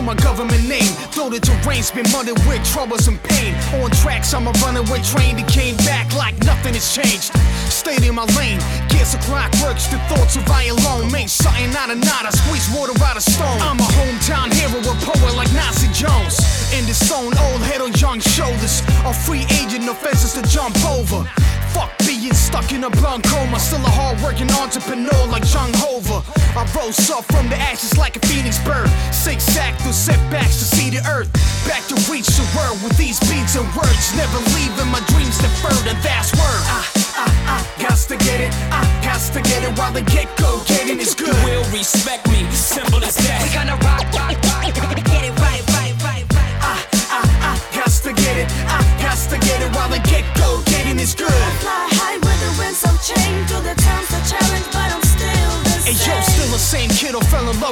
my 0.08 0.16
government 0.24 0.64
name. 0.64 0.88
Though 1.12 1.30
the 1.30 1.44
terrain's 1.44 1.92
been 1.92 2.08
muddied 2.16 2.40
with 2.48 2.64
troubles 2.64 3.12
and 3.12 3.22
pain. 3.28 3.52
On 3.84 3.92
tracks, 3.92 4.34
I'm 4.34 4.48
a 4.48 4.56
runaway 4.64 5.04
train 5.04 5.36
that 5.36 5.52
came 5.52 5.76
back 5.84 6.08
like 6.16 6.40
nothing 6.48 6.74
has 6.80 6.88
changed. 6.96 7.36
Stayed 7.68 8.08
in 8.08 8.16
my 8.16 8.24
lane, 8.40 8.64
gears 8.88 9.12
of 9.14 9.20
clockworks, 9.28 9.92
the 9.92 10.00
thoughts 10.08 10.40
of 10.40 10.48
I 10.48 10.72
alone. 10.72 11.12
Made 11.12 11.30
something 11.30 11.76
out 11.76 11.92
of 11.92 12.00
nada, 12.00 12.32
squeeze 12.32 12.72
water 12.72 12.96
out 13.04 13.20
of 13.20 13.24
stone. 13.24 13.60
I'm 13.60 13.84
a 13.84 13.90
hometown 14.00 14.48
hero, 14.56 14.80
a 14.80 14.96
poet 15.04 15.36
like 15.36 15.52
Nasir 15.52 15.92
Jones. 15.92 16.40
In 16.72 16.88
the 16.88 16.96
zone, 16.96 17.36
old 17.52 17.62
head 17.68 17.84
on 17.84 17.92
young 18.00 18.24
shoulders. 18.24 18.80
A 19.04 19.12
free 19.12 19.44
agent, 19.60 19.84
no 19.84 19.94
fences 19.94 20.32
to 20.40 20.42
jump 20.48 20.80
over. 20.88 21.28
Fuck 21.78 21.94
being 22.10 22.34
stuck 22.34 22.74
in 22.74 22.84
a 22.84 22.90
blunt 22.90 23.24
coma. 23.24 23.60
Still 23.60 23.86
a 23.86 23.94
hard 23.94 24.18
working 24.26 24.50
entrepreneur 24.58 25.22
like 25.30 25.46
John 25.46 25.70
Hover. 25.78 26.26
I 26.58 26.66
rose 26.74 26.98
up 27.14 27.22
from 27.30 27.54
the 27.54 27.56
ashes 27.70 27.94
like 28.02 28.18
a 28.18 28.24
phoenix 28.26 28.58
bird. 28.66 28.90
Zigzag 29.14 29.78
through 29.86 29.94
setbacks 29.94 30.58
to 30.58 30.66
see 30.66 30.90
the 30.90 31.06
earth. 31.06 31.30
Back 31.70 31.86
to 31.94 31.96
reach 32.10 32.26
the 32.34 32.50
world 32.58 32.82
with 32.82 32.98
these 32.98 33.22
beats 33.30 33.54
and 33.54 33.70
words. 33.78 34.10
Never 34.18 34.42
leaving 34.58 34.90
my 34.90 35.06
dreams 35.14 35.38
deferred, 35.38 35.86
and 35.86 36.02
that's 36.02 36.34
word. 36.34 36.62
I, 36.66 36.82
I, 37.14 37.30
I, 37.46 37.58
got 37.78 37.94
to 38.10 38.18
get 38.26 38.42
it. 38.42 38.50
I, 38.74 38.82
got 39.06 39.22
to 39.38 39.42
get 39.46 39.62
it 39.62 39.78
while 39.78 39.94
the 39.94 40.02
get 40.02 40.26
go. 40.42 40.66
Getting 40.66 40.98
is 40.98 41.14
good. 41.14 41.38
Will 41.46 41.62
respect 41.70 42.26
me, 42.34 42.42
simple 42.58 43.06
as 43.06 43.14
that. 43.22 43.38
We 43.46 43.54
gonna 43.54 43.78
rock, 43.86 44.10
rock, 44.18 44.34
rock, 44.50 44.74
get 44.74 45.07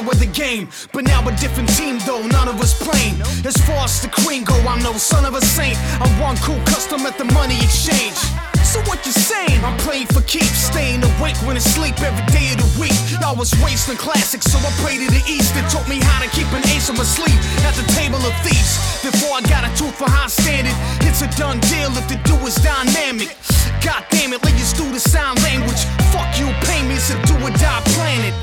with 0.04 0.20
the 0.20 0.26
game. 0.26 0.68
But 0.92 1.04
now 1.04 1.26
a 1.26 1.32
different 1.36 1.68
team 1.70 1.98
though, 2.06 2.26
none 2.26 2.48
of 2.48 2.60
us 2.60 2.74
playing. 2.76 3.20
As 3.44 3.56
far 3.64 3.84
as 3.84 4.00
the 4.02 4.08
queen 4.08 4.44
go, 4.44 4.54
I'm 4.68 4.82
no 4.82 4.92
son 4.94 5.24
of 5.24 5.34
a 5.34 5.40
saint. 5.40 5.78
I'm 6.00 6.12
one 6.20 6.36
cool 6.38 6.60
custom 6.66 7.06
at 7.06 7.16
the 7.18 7.24
money 7.32 7.56
exchange. 7.62 8.18
So 8.66 8.82
what 8.90 9.06
you 9.06 9.12
saying? 9.12 9.64
I'm 9.64 9.78
playing 9.78 10.06
for 10.08 10.20
keeps, 10.22 10.68
staying 10.68 11.02
awake 11.02 11.36
when 11.46 11.56
I 11.56 11.60
sleep 11.60 11.96
every 12.02 12.26
day 12.34 12.52
of 12.52 12.58
the 12.58 12.80
week. 12.80 12.92
I 13.24 13.32
was 13.32 13.52
in 13.54 13.96
classics, 13.96 14.46
so 14.50 14.58
I 14.58 14.70
pray 14.82 14.98
to 14.98 15.06
the 15.06 15.22
east. 15.30 15.54
They 15.54 15.62
taught 15.70 15.88
me 15.88 15.98
how 16.02 16.22
to 16.22 16.28
keep 16.30 16.50
an 16.52 16.62
ace 16.74 16.90
on 16.90 16.96
my 16.96 17.04
sleeve 17.04 17.38
at 17.64 17.74
the 17.74 17.86
table 17.94 18.18
of 18.18 18.34
thieves. 18.42 18.78
Before 19.02 19.38
I 19.38 19.42
got 19.46 19.62
a 19.64 19.70
tooth 19.78 19.94
for 19.94 20.10
high 20.10 20.26
standard, 20.26 20.74
it's 21.06 21.22
a 21.22 21.30
done 21.38 21.60
deal 21.70 21.90
if 21.94 22.06
the 22.10 22.18
do 22.26 22.34
is 22.46 22.56
dynamic. 22.56 23.34
God 23.82 24.04
damn 24.10 24.32
it, 24.34 24.42
let 24.42 24.54
you 24.58 24.66
do 24.74 24.90
the 24.92 25.00
sign 25.00 25.36
language. 25.46 25.82
Fuck 26.10 26.38
you, 26.38 26.50
pay 26.66 26.82
me, 26.86 26.98
it's 26.98 27.10
a 27.10 27.18
do 27.26 27.34
or 27.38 27.54
die 27.54 27.82
planet. 27.94 28.34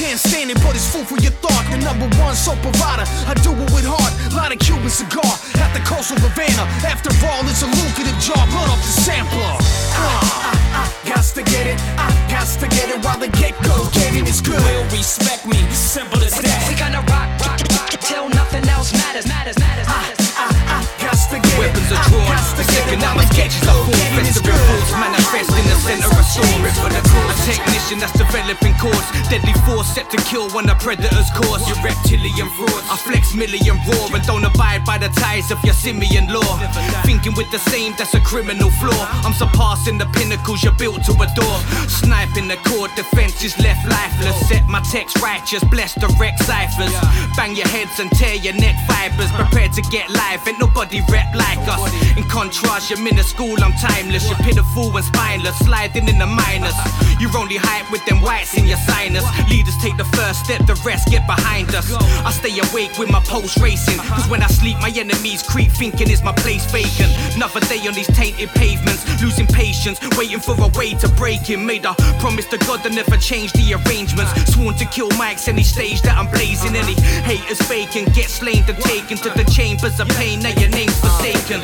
Can't 0.00 0.16
stand 0.16 0.48
it, 0.48 0.56
but 0.64 0.72
it's 0.72 0.88
food 0.88 1.04
for 1.04 1.20
your 1.20 1.36
thought. 1.44 1.60
The 1.68 1.76
number 1.84 2.08
one 2.16 2.32
soap 2.32 2.56
provider. 2.64 3.04
I 3.28 3.36
do 3.44 3.52
it 3.52 3.68
with 3.76 3.84
heart. 3.84 4.08
Light 4.32 4.48
a 4.48 4.56
Cuban 4.56 4.88
cigar 4.88 5.28
at 5.60 5.76
the 5.76 5.82
coastal 5.84 6.16
Havana. 6.24 6.64
After 6.88 7.12
all, 7.28 7.44
it's 7.44 7.60
a 7.60 7.68
lucrative 7.68 8.16
job. 8.16 8.40
Blood 8.48 8.72
off 8.72 8.80
the 8.80 8.96
sampler. 9.04 9.60
Uh, 9.60 10.00
I, 10.00 10.56
I, 10.72 10.84
got 11.04 11.20
to 11.36 11.44
get 11.44 11.68
it. 11.68 11.76
Uh, 12.00 12.08
I 12.08 12.16
got 12.32 12.48
to 12.48 12.66
get 12.72 12.88
it 12.88 13.04
while 13.04 13.20
the 13.20 13.28
get 13.36 13.52
go. 13.60 13.92
Getting 13.92 14.24
is 14.24 14.40
good. 14.40 14.56
Will 14.56 14.88
respect 14.88 15.44
me, 15.44 15.60
simple 15.68 16.16
as 16.24 16.32
that. 16.32 16.64
We 16.64 16.80
gonna 16.80 17.04
rock, 17.04 17.28
rock, 17.44 17.60
rock 17.68 17.92
till 18.00 18.32
nothing 18.32 18.64
else 18.72 18.96
matters, 18.96 19.28
matters, 19.28 19.60
matters, 19.60 19.84
uh, 19.84 20.00
matters. 20.00 20.16
I, 20.32 20.48
I, 20.48 20.78
got 20.96 21.12
to 21.28 21.36
get 21.44 21.44
it. 21.44 21.60
Weapons 21.60 21.92
are 21.92 22.00
I 22.00 22.08
drawn, 22.08 22.24
got 22.24 22.40
to 22.40 22.52
the 22.56 22.64
get 22.64 22.72
it 22.72 22.88
second 22.88 23.04
out 23.04 23.16
my 23.20 23.28
get 23.36 23.52
are 23.68 23.84
full 23.84 23.92
Getting 23.92 24.24
is 24.24 24.40
Festival 24.40 24.56
good. 24.56 24.80
force 24.80 24.92
manifest 24.96 25.52
in 25.60 25.64
the 25.68 25.76
center 25.76 26.08
of 26.08 26.24
story 26.24 26.72
for 26.80 26.88
the 26.88 27.02
cause. 27.04 27.36
Technician 27.44 28.00
that's 28.00 28.16
developing 28.50 28.74
cause, 28.80 29.10
deadly 29.28 29.52
force 29.66 29.86
set 29.94 30.10
to 30.10 30.16
kill 30.18 30.48
when 30.50 30.66
the 30.66 30.74
predator's 30.74 31.30
course. 31.30 31.62
Your 31.68 31.78
reptilian 31.84 32.48
frauds, 32.56 32.86
I 32.90 32.96
flex 32.96 33.34
million 33.34 33.76
roar 33.86 34.10
and 34.14 34.24
don't 34.26 34.44
abide 34.44 34.84
by 34.84 34.98
the 34.98 35.08
ties 35.08 35.50
of 35.50 35.62
your 35.64 35.74
simian 35.74 36.26
law. 36.32 36.58
Thinking 37.04 37.34
with 37.34 37.50
the 37.50 37.58
same, 37.70 37.94
that's 37.96 38.14
a 38.14 38.20
criminal 38.20 38.70
flaw. 38.70 39.06
I'm 39.24 39.34
surpassing 39.34 39.98
the 39.98 40.06
pinnacles 40.06 40.62
you're 40.62 40.74
built 40.74 41.04
to 41.04 41.12
adore. 41.12 41.60
Sniping 41.88 42.48
the 42.48 42.56
core, 42.66 42.88
defense 42.96 43.42
is 43.44 43.56
left 43.58 43.86
lifeless. 43.86 44.48
Set 44.48 44.66
my 44.66 44.80
text 44.90 45.20
righteous, 45.22 45.62
bless 45.64 45.94
direct 45.94 46.42
ciphers. 46.42 46.94
Bang 47.36 47.54
your 47.54 47.68
heads 47.68 47.98
and 48.00 48.10
tear 48.12 48.34
your 48.34 48.54
neck 48.54 48.76
fibers. 48.86 49.30
Prepared 49.32 49.72
to 49.74 49.82
get 49.82 50.10
live, 50.10 50.46
ain't 50.46 50.58
nobody 50.58 51.00
rep 51.08 51.34
like 51.34 51.62
us. 51.68 51.82
In 52.16 52.24
contrast, 52.24 52.90
you're 52.90 53.00
minuscule, 53.00 53.62
I'm 53.62 53.72
timeless. 53.74 54.26
You're 54.28 54.38
pitiful 54.38 54.96
and 54.96 55.04
spineless, 55.04 55.58
sliding 55.58 56.08
in 56.08 56.18
the 56.18 56.26
minors. 56.26 56.74
You're 57.20 57.36
only 57.36 57.56
hype 57.56 57.90
with 57.92 58.04
them 58.06 58.22
whites 58.40 58.54
in 58.56 58.66
your 58.66 58.78
sinus. 58.78 59.24
Leaders 59.48 59.76
take 59.78 59.96
the 59.96 60.04
first 60.16 60.44
step, 60.44 60.64
the 60.66 60.74
rest 60.84 61.08
get 61.10 61.26
behind 61.26 61.74
us. 61.74 61.92
I 62.24 62.30
stay 62.32 62.58
awake 62.58 62.98
with 62.98 63.10
my 63.10 63.20
pulse 63.20 63.58
racing. 63.60 63.98
Cause 63.98 64.28
when 64.28 64.42
I 64.42 64.46
sleep, 64.46 64.76
my 64.80 64.92
enemies 64.94 65.42
creep, 65.42 65.70
thinking 65.70 66.10
is 66.10 66.22
my 66.22 66.32
place 66.32 66.64
vacant. 66.70 67.12
Another 67.36 67.60
day 67.60 67.86
on 67.86 67.94
these 67.94 68.08
tainted 68.08 68.48
pavements, 68.50 69.04
losing 69.22 69.46
patience, 69.46 70.00
waiting 70.16 70.40
for 70.40 70.54
a 70.58 70.68
way 70.78 70.94
to 70.94 71.08
break 71.16 71.40
him. 71.40 71.66
Made 71.66 71.84
a 71.84 71.94
promise 72.18 72.46
to 72.46 72.58
God 72.58 72.82
to 72.84 72.90
never 72.90 73.16
change 73.16 73.52
the 73.52 73.74
arrangements. 73.74 74.32
Sworn 74.52 74.74
to 74.76 74.84
kill 74.86 75.10
mics 75.10 75.48
any 75.48 75.64
stage 75.64 76.02
that 76.02 76.16
I'm 76.16 76.30
blazing. 76.30 76.74
Any 76.76 76.94
haters 77.22 77.60
faking, 77.62 78.06
get 78.12 78.28
slain 78.28 78.64
and 78.68 78.78
taken 78.78 79.16
to 79.18 79.30
the 79.30 79.44
chambers 79.44 80.00
of 80.00 80.08
pain. 80.08 80.40
Now 80.40 80.50
your 80.60 80.70
name's 80.70 80.98
forsaken. 81.00 81.60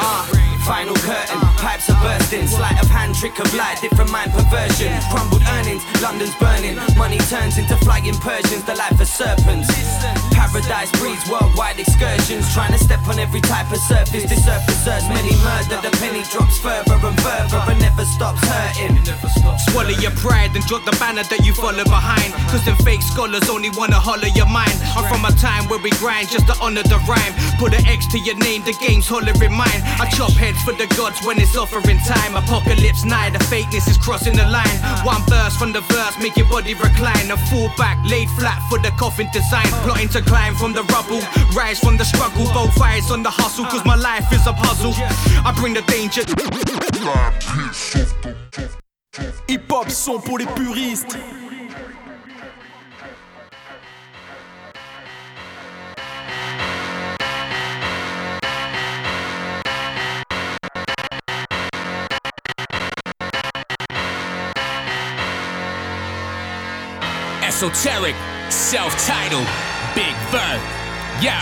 Final 0.66 0.98
curtain, 1.06 1.38
pipes 1.62 1.88
are 1.88 2.02
bursting. 2.02 2.48
Sleight 2.48 2.82
of 2.82 2.88
hand, 2.90 3.14
trick 3.14 3.38
of 3.38 3.46
light, 3.54 3.78
different 3.80 4.10
mind 4.10 4.32
perversion. 4.32 4.90
Crumbled 5.14 5.42
earnings, 5.54 5.86
London's 6.02 6.34
burning. 6.42 6.74
Money 6.98 7.18
turns 7.30 7.56
into 7.56 7.76
flying 7.86 8.18
Persians, 8.18 8.64
the 8.64 8.74
life 8.74 8.98
of 9.00 9.06
serpents. 9.06 9.70
Paradise 10.34 10.90
breeds 10.98 11.22
worldwide 11.30 11.78
excursions. 11.78 12.52
Trying 12.52 12.72
to 12.72 12.82
step 12.82 13.06
on 13.06 13.20
every 13.20 13.40
type 13.40 13.70
of 13.70 13.78
surface. 13.78 14.26
This 14.26 14.42
earth 14.48 14.66
deserves 14.66 15.06
many 15.08 15.30
murder. 15.46 15.78
The 15.86 15.94
penny 16.02 16.22
drops 16.34 16.58
further 16.58 16.98
and 16.98 17.18
further 17.22 17.62
and 17.70 17.78
never 17.78 18.04
stops 18.04 18.42
hurting. 18.42 18.98
Swallow 19.70 19.94
your 20.02 20.14
pride 20.18 20.50
and 20.56 20.66
drop 20.66 20.84
the 20.84 20.96
banner 20.98 21.22
that 21.30 21.46
you 21.46 21.54
follow 21.54 21.84
behind. 21.84 22.34
Cause 22.50 22.64
them 22.64 22.76
fake 22.82 23.02
scholars 23.02 23.48
only 23.48 23.70
wanna 23.70 24.02
holler 24.02 24.34
your 24.34 24.50
mind. 24.50 24.74
I'm 24.98 25.06
from 25.06 25.24
a 25.24 25.32
time 25.38 25.68
where 25.70 25.78
we 25.78 25.90
grind 26.02 26.28
just 26.28 26.46
to 26.48 26.58
honor 26.58 26.82
the 26.82 26.98
rhyme. 27.06 27.34
Put 27.58 27.72
an 27.72 27.86
X 27.86 28.06
to 28.08 28.18
your 28.18 28.36
name, 28.36 28.62
the 28.62 28.74
game's 28.74 29.06
hollering 29.06 29.54
mine. 29.54 29.80
I 30.02 30.10
chop 30.10 30.32
heads 30.56 30.64
for 30.64 30.72
the 30.72 30.86
gods 30.96 31.24
when 31.24 31.38
it's 31.38 31.56
offering 31.56 31.98
time. 31.98 32.36
Apocalypse 32.36 33.04
nigh, 33.04 33.30
the 33.30 33.38
fakeness 33.38 33.88
is 33.88 33.98
crossing 33.98 34.36
the 34.36 34.46
line. 34.46 34.78
One 35.04 35.22
verse 35.28 35.56
from 35.56 35.72
the 35.72 35.80
verse, 35.80 36.18
make 36.20 36.36
your 36.36 36.48
body 36.48 36.74
recline. 36.74 37.30
A 37.30 37.36
fall 37.48 37.70
back, 37.76 37.98
laid 38.08 38.28
flat 38.30 38.60
for 38.68 38.78
the 38.78 38.90
coffin 38.98 39.28
design. 39.32 39.66
Plotting 39.84 40.08
to 40.08 40.22
climb 40.22 40.54
from 40.54 40.72
the 40.72 40.82
rubble, 40.94 41.20
rise 41.54 41.80
from 41.80 41.96
the 41.96 42.04
struggle. 42.04 42.46
Both 42.52 42.80
eyes 42.80 43.10
on 43.10 43.22
the 43.22 43.30
hustle, 43.30 43.64
cause 43.66 43.84
my 43.84 43.96
life 43.96 44.32
is 44.32 44.46
a 44.46 44.52
puzzle. 44.52 44.94
I 45.44 45.52
bring 45.56 45.74
the 45.74 45.82
danger. 45.82 46.22
Hip 49.48 49.70
hop 49.70 49.90
son 49.90 50.20
pour 50.20 50.38
les 50.38 50.46
puristes. 50.46 51.16
Esoteric, 67.56 68.14
Celph 68.50 68.94
Titled, 69.06 69.48
Big 69.94 70.14
Bird. 70.30 70.60
Yo. 71.22 71.32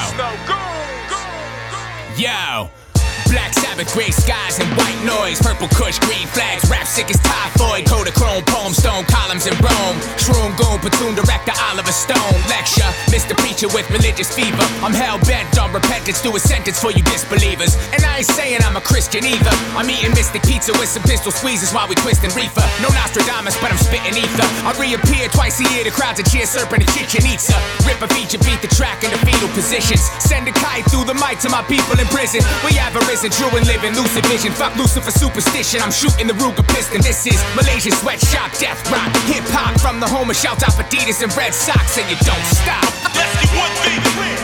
Yo. 2.16 2.83
Black 3.30 3.52
Sabbath, 3.54 3.92
gray 3.92 4.10
skies 4.10 4.58
and 4.58 4.68
white 4.76 4.98
noise. 5.04 5.40
Purple 5.40 5.68
kush, 5.68 5.98
green 6.00 6.26
flags. 6.28 6.68
Rap 6.70 6.86
sick 6.86 7.10
as 7.10 7.20
typhoid. 7.20 7.84
Kodachrome, 7.86 8.44
poem, 8.46 8.72
stone 8.72 9.04
columns 9.04 9.46
in 9.46 9.54
Rome. 9.60 9.96
Shroom 10.20 10.52
goon, 10.56 10.78
platoon 10.80 11.14
director 11.14 11.52
Oliver 11.70 11.92
Stone. 11.92 12.36
Lecture, 12.48 12.88
Mr. 13.10 13.36
Preacher 13.36 13.68
with 13.72 13.88
religious 13.90 14.32
fever. 14.34 14.64
I'm 14.84 14.92
hell 14.92 15.18
bent 15.24 15.58
on 15.58 15.72
repentance. 15.72 16.20
Do 16.22 16.34
a 16.36 16.40
sentence 16.40 16.80
for 16.80 16.90
you 16.90 17.02
disbelievers. 17.04 17.76
And 17.92 18.04
I 18.04 18.18
ain't 18.18 18.26
saying 18.26 18.60
I'm 18.62 18.76
a 18.76 18.84
Christian 18.84 19.24
either. 19.24 19.54
I'm 19.78 19.88
eating 19.88 20.10
mystic 20.12 20.42
pizza 20.42 20.72
with 20.78 20.88
some 20.88 21.02
pistol 21.02 21.32
squeezes 21.32 21.72
while 21.72 21.88
we 21.88 21.94
twisting 21.94 22.30
reefer. 22.34 22.64
No 22.82 22.88
Nostradamus, 22.92 23.56
but 23.60 23.70
I'm 23.70 23.78
spitting 23.78 24.16
ether. 24.16 24.46
I 24.66 24.74
reappear 24.78 25.28
twice 25.28 25.60
a 25.60 25.66
year. 25.74 25.84
The 25.84 25.90
crowds 25.90 26.20
are 26.20 26.28
cheer 26.28 26.46
serpent 26.46 26.82
and 26.84 26.90
kitchen 26.92 27.22
eatsa. 27.24 27.56
Rip 27.86 28.00
a 28.02 28.08
feature, 28.12 28.38
beat 28.44 28.60
the 28.60 28.70
track 28.70 29.04
in 29.04 29.10
the 29.10 29.20
fetal 29.24 29.48
positions. 29.54 30.02
Send 30.18 30.48
a 30.48 30.52
kite 30.52 30.84
through 30.90 31.04
the 31.04 31.14
mic 31.14 31.38
to 31.40 31.48
my 31.50 31.62
people 31.66 31.98
in 31.98 32.06
prison. 32.08 32.40
We 32.64 32.74
have 32.78 32.94
arisen, 33.14 33.30
true 33.30 33.56
and 33.56 33.66
living, 33.66 33.94
lucid 33.94 34.26
vision. 34.26 34.52
Fuck 34.52 34.74
Lucifer 34.76 35.10
superstition. 35.10 35.80
I'm 35.80 35.92
shooting 35.92 36.26
the 36.26 36.34
Ruger 36.34 36.66
piston. 36.74 37.00
This 37.00 37.26
is 37.26 37.38
Malaysian 37.54 37.92
sweatshop, 37.92 38.50
death 38.58 38.82
rock, 38.90 39.14
hip 39.30 39.46
hop 39.54 39.78
from 39.80 40.00
the 40.00 40.08
home 40.08 40.30
of 40.30 40.36
shout 40.36 40.62
out 40.66 40.74
Adidas 40.74 41.22
and 41.22 41.30
Red 41.36 41.54
Sox, 41.54 41.98
and 41.98 42.10
you 42.10 42.16
don't 42.26 42.46
stop. 42.50 42.82
Let's 43.14 43.30
get 43.38 43.54
one 43.54 43.70
thing 43.86 44.02
clear. 44.18 44.34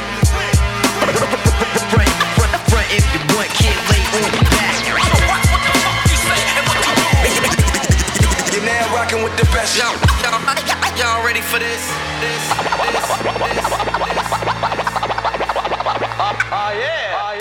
Front 2.70 2.86
if 2.94 3.02
you 3.10 3.20
want, 3.34 3.50
can't 3.58 3.82
lay 3.90 4.02
on 4.14 4.22
your 4.30 4.46
back. 4.54 4.78
You're 8.54 8.66
now 8.66 8.94
rocking 8.94 9.22
with 9.26 9.34
the 9.34 9.46
best. 9.50 9.74
Y'all, 9.78 9.98
y'all, 10.22 10.38
y'all 10.94 11.26
ready 11.26 11.42
for 11.42 11.58
this? 11.58 11.82
This, 12.22 12.44
this, 12.86 13.02
this, 13.34 13.66
this, 14.06 14.30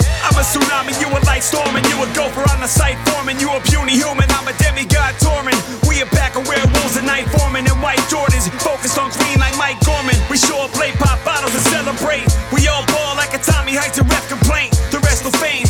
this. 0.02 0.09
Tsunami, 0.38 0.94
you 1.02 1.10
a 1.10 1.20
light 1.26 1.42
storm, 1.42 1.74
and 1.74 1.84
you 1.90 1.98
a 1.98 2.08
gopher 2.14 2.46
on 2.54 2.60
the 2.60 2.70
sight 2.70 2.96
forming. 3.10 3.38
You 3.40 3.50
a 3.50 3.60
puny 3.66 3.98
human, 3.98 4.30
I'm 4.30 4.46
a 4.46 4.54
demigod 4.62 5.18
torment. 5.18 5.58
We 5.88 6.00
a 6.02 6.06
pack 6.06 6.36
of 6.36 6.46
werewolves 6.46 6.96
and 6.96 7.06
night 7.06 7.26
forming 7.34 7.66
and 7.66 7.78
white 7.82 8.02
Jordans, 8.06 8.46
focused 8.62 8.98
on 8.98 9.10
green 9.10 9.38
like 9.38 9.56
Mike 9.58 9.80
Gorman. 9.82 10.16
We 10.30 10.38
up 10.54 10.70
play 10.72 10.92
pop 10.94 11.18
bottles 11.24 11.54
and 11.54 11.64
celebrate. 11.68 12.26
We 12.52 12.68
all 12.68 12.86
ball 12.86 13.16
like 13.16 13.34
a 13.34 13.40
Tommy 13.42 13.74
Heights 13.74 13.98
and 13.98 14.08
ref 14.08 14.28
complaint. 14.28 14.72
The 14.90 15.00
rest 15.00 15.24
will 15.24 15.34
feign. 15.42 15.66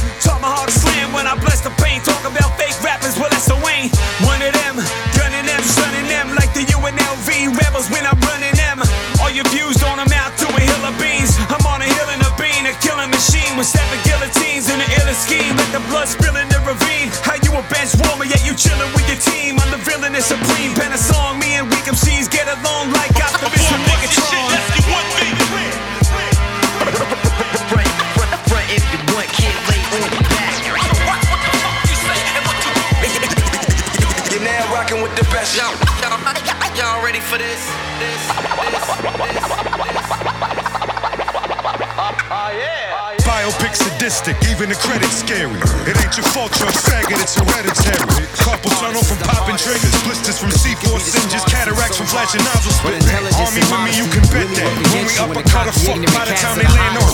Bet 54.33 54.49
that. 54.57 54.71
When 54.95 55.07
we 55.07 55.15
uppercut 55.19 55.69
a 55.69 55.73
fuck 55.73 56.01
by 56.15 56.25
the 56.25 56.37
time 56.39 56.57
they 56.59 56.71
land 56.71 56.97
on. 56.99 57.13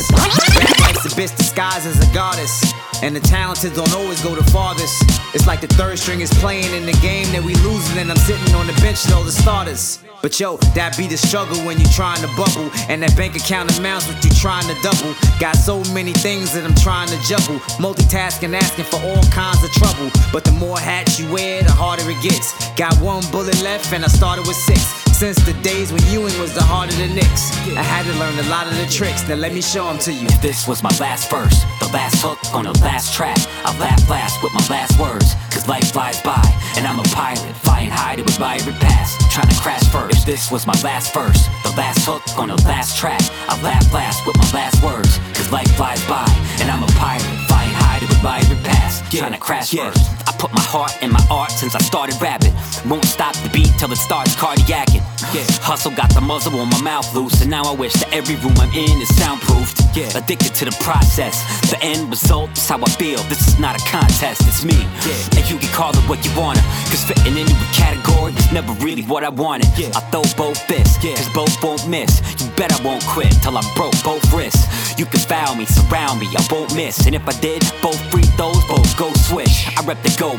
Rap 0.60 0.78
life's 0.80 1.04
a 1.04 1.12
bitch 1.16 1.36
disguised 1.36 1.86
as 1.86 1.98
a 2.00 2.08
goddess. 2.14 2.72
And 3.02 3.14
the 3.14 3.20
talented 3.20 3.74
don't 3.74 3.92
always 3.92 4.22
go 4.22 4.34
the 4.34 4.44
farthest. 4.50 5.04
It's 5.34 5.46
like 5.46 5.60
the 5.60 5.68
third 5.68 5.98
string 5.98 6.20
is 6.20 6.32
playing 6.40 6.72
in 6.72 6.86
the 6.86 6.96
game 7.04 7.30
that 7.32 7.42
we 7.42 7.54
losing, 7.56 7.98
and 7.98 8.10
I'm 8.10 8.16
sitting 8.16 8.54
on 8.54 8.66
the 8.66 8.72
bench 8.80 9.04
with 9.04 9.12
all 9.12 9.24
the 9.24 9.32
starters. 9.32 10.02
But 10.22 10.40
yo, 10.40 10.56
that 10.74 10.96
be 10.96 11.06
the 11.06 11.16
struggle 11.18 11.58
when 11.66 11.78
you 11.78 11.84
trying 11.92 12.20
to 12.22 12.28
bubble. 12.36 12.70
And 12.88 13.02
that 13.02 13.14
bank 13.16 13.36
account 13.36 13.76
amounts 13.78 14.08
what 14.08 14.24
you 14.24 14.30
trying 14.30 14.64
to 14.72 14.76
double. 14.80 15.14
Got 15.38 15.56
so 15.56 15.84
many 15.92 16.14
things 16.14 16.54
that 16.54 16.64
I'm 16.64 16.74
trying 16.74 17.08
to 17.08 17.20
juggle. 17.28 17.60
Multitasking, 17.76 18.56
asking 18.56 18.86
for 18.86 19.00
all 19.04 19.22
kinds 19.28 19.62
of 19.62 19.70
trouble. 19.72 20.10
But 20.32 20.44
the 20.44 20.52
more 20.52 20.78
hats 20.78 21.20
you 21.20 21.30
wear, 21.30 21.62
the 21.62 21.72
harder 21.72 22.08
it 22.08 22.22
gets. 22.22 22.56
Got 22.76 22.96
one 23.00 23.22
bullet 23.30 23.60
left, 23.62 23.92
and 23.92 24.04
I 24.04 24.08
started 24.08 24.46
with 24.46 24.56
six. 24.56 25.05
Since 25.16 25.40
the 25.46 25.54
days 25.62 25.92
when 25.92 26.04
Ewing 26.12 26.38
was 26.38 26.52
the 26.52 26.60
heart 26.60 26.92
of 26.92 26.98
the 26.98 27.08
Knicks, 27.08 27.48
I 27.72 27.80
had 27.80 28.04
to 28.04 28.12
learn 28.20 28.36
a 28.36 28.44
lot 28.52 28.68
of 28.68 28.76
the 28.76 28.84
tricks. 28.84 29.26
Now 29.26 29.36
let 29.36 29.54
me 29.54 29.62
show 29.62 29.88
them 29.88 29.96
to 30.04 30.12
you. 30.12 30.28
If 30.28 30.42
this 30.42 30.68
was 30.68 30.82
my 30.82 30.92
last 31.00 31.30
verse, 31.30 31.64
the 31.80 31.88
last 31.88 32.20
hook 32.20 32.36
on 32.52 32.68
the 32.68 32.76
last 32.84 33.14
track, 33.14 33.40
I'll 33.64 33.72
laugh 33.80 33.96
last 34.10 34.42
with 34.42 34.52
my 34.52 34.60
last 34.68 35.00
words. 35.00 35.32
Cause 35.48 35.66
life 35.66 35.90
flies 35.90 36.20
by, 36.20 36.44
and 36.76 36.86
I'm 36.86 37.00
a 37.00 37.08
pilot, 37.16 37.56
flying 37.64 37.88
high 37.88 38.16
to 38.16 38.24
admire 38.28 38.60
it 38.60 38.76
pass, 38.76 39.16
trying 39.32 39.48
to 39.48 39.56
crash 39.56 39.88
first. 39.88 40.18
If 40.20 40.26
this 40.26 40.52
was 40.52 40.66
my 40.66 40.76
last 40.84 41.14
verse, 41.14 41.48
the 41.64 41.72
last 41.80 42.04
hook 42.04 42.20
on 42.36 42.48
the 42.48 42.60
last 42.68 42.98
track, 42.98 43.24
I'll 43.48 43.62
laugh 43.64 43.88
last 43.94 44.26
with 44.26 44.36
my 44.36 44.52
last 44.52 44.84
words. 44.84 45.16
Cause 45.32 45.50
life 45.50 45.72
flies 45.80 46.04
by, 46.04 46.28
and 46.60 46.68
I'm 46.68 46.84
a 46.84 46.92
pilot, 46.92 47.24
flying 47.48 47.72
high 47.72 48.04
to 48.04 48.06
admire 48.20 48.44
it 48.44 48.62
pass, 48.68 49.00
trying 49.08 49.32
to 49.32 49.38
crash 49.40 49.72
first. 49.72 50.15
Put 50.38 50.52
my 50.52 50.60
heart 50.60 50.92
in 51.02 51.10
my 51.10 51.24
art 51.30 51.50
since 51.50 51.74
I 51.74 51.78
started 51.80 52.20
rapping. 52.20 52.52
Won't 52.88 53.04
stop 53.04 53.34
the 53.36 53.48
beat 53.48 53.72
till 53.78 53.90
it 53.90 53.96
starts 53.96 54.36
cardiacking. 54.36 55.02
Yeah. 55.32 55.48
Hustle 55.64 55.92
got 55.92 56.12
the 56.12 56.20
muzzle 56.20 56.58
on 56.60 56.68
my 56.68 56.80
mouth 56.82 57.08
loose, 57.14 57.40
and 57.40 57.50
now 57.50 57.64
I 57.64 57.74
wish 57.74 57.94
that 57.94 58.12
every 58.12 58.36
room 58.36 58.56
I'm 58.58 58.72
in 58.72 59.00
is 59.00 59.08
soundproofed. 59.16 59.80
Yeah. 59.96 60.12
Addicted 60.12 60.54
to 60.60 60.64
the 60.66 60.76
process, 60.84 61.40
the 61.70 61.80
end 61.80 62.10
result 62.10 62.52
is 62.52 62.68
how 62.68 62.76
I 62.82 62.90
feel. 63.00 63.18
This 63.32 63.48
is 63.48 63.58
not 63.58 63.80
a 63.80 63.82
contest, 63.88 64.42
it's 64.44 64.64
me. 64.64 64.76
Yeah. 65.08 65.40
And 65.40 65.44
you 65.48 65.56
can 65.56 65.72
call 65.72 65.96
it 65.96 66.04
what 66.04 66.20
you 66.24 66.30
wanna, 66.36 66.60
cause 66.92 67.04
fitting 67.04 67.36
into 67.38 67.56
a 67.56 67.70
category 67.72 68.32
is 68.36 68.52
never 68.52 68.72
really 68.84 69.02
what 69.02 69.24
I 69.24 69.30
wanted. 69.30 69.72
Yeah. 69.78 69.96
I 69.96 70.00
throw 70.12 70.22
both 70.36 70.60
fists, 70.68 71.02
yeah. 71.02 71.16
cause 71.16 71.32
both 71.32 71.56
won't 71.64 71.88
miss. 71.88 72.20
You 72.40 72.50
bet 72.56 72.72
I 72.76 72.80
won't 72.84 73.04
quit 73.06 73.32
till 73.40 73.56
I 73.56 73.64
broke 73.74 73.96
both 74.04 74.24
wrists. 74.32 74.68
You 74.98 75.06
can 75.06 75.20
foul 75.20 75.56
me, 75.56 75.64
surround 75.64 76.20
me, 76.20 76.28
I 76.36 76.46
won't 76.50 76.74
miss. 76.76 77.06
And 77.06 77.14
if 77.14 77.26
I 77.26 77.32
did, 77.40 77.64
both 77.80 77.98
free 78.12 78.25
throws, 78.36 78.64
both 78.68 78.96
go 78.96 79.12
swish. 79.14 79.66
I 79.76 79.84
rep 79.84 80.02
the 80.02 80.14
go, 80.18 80.36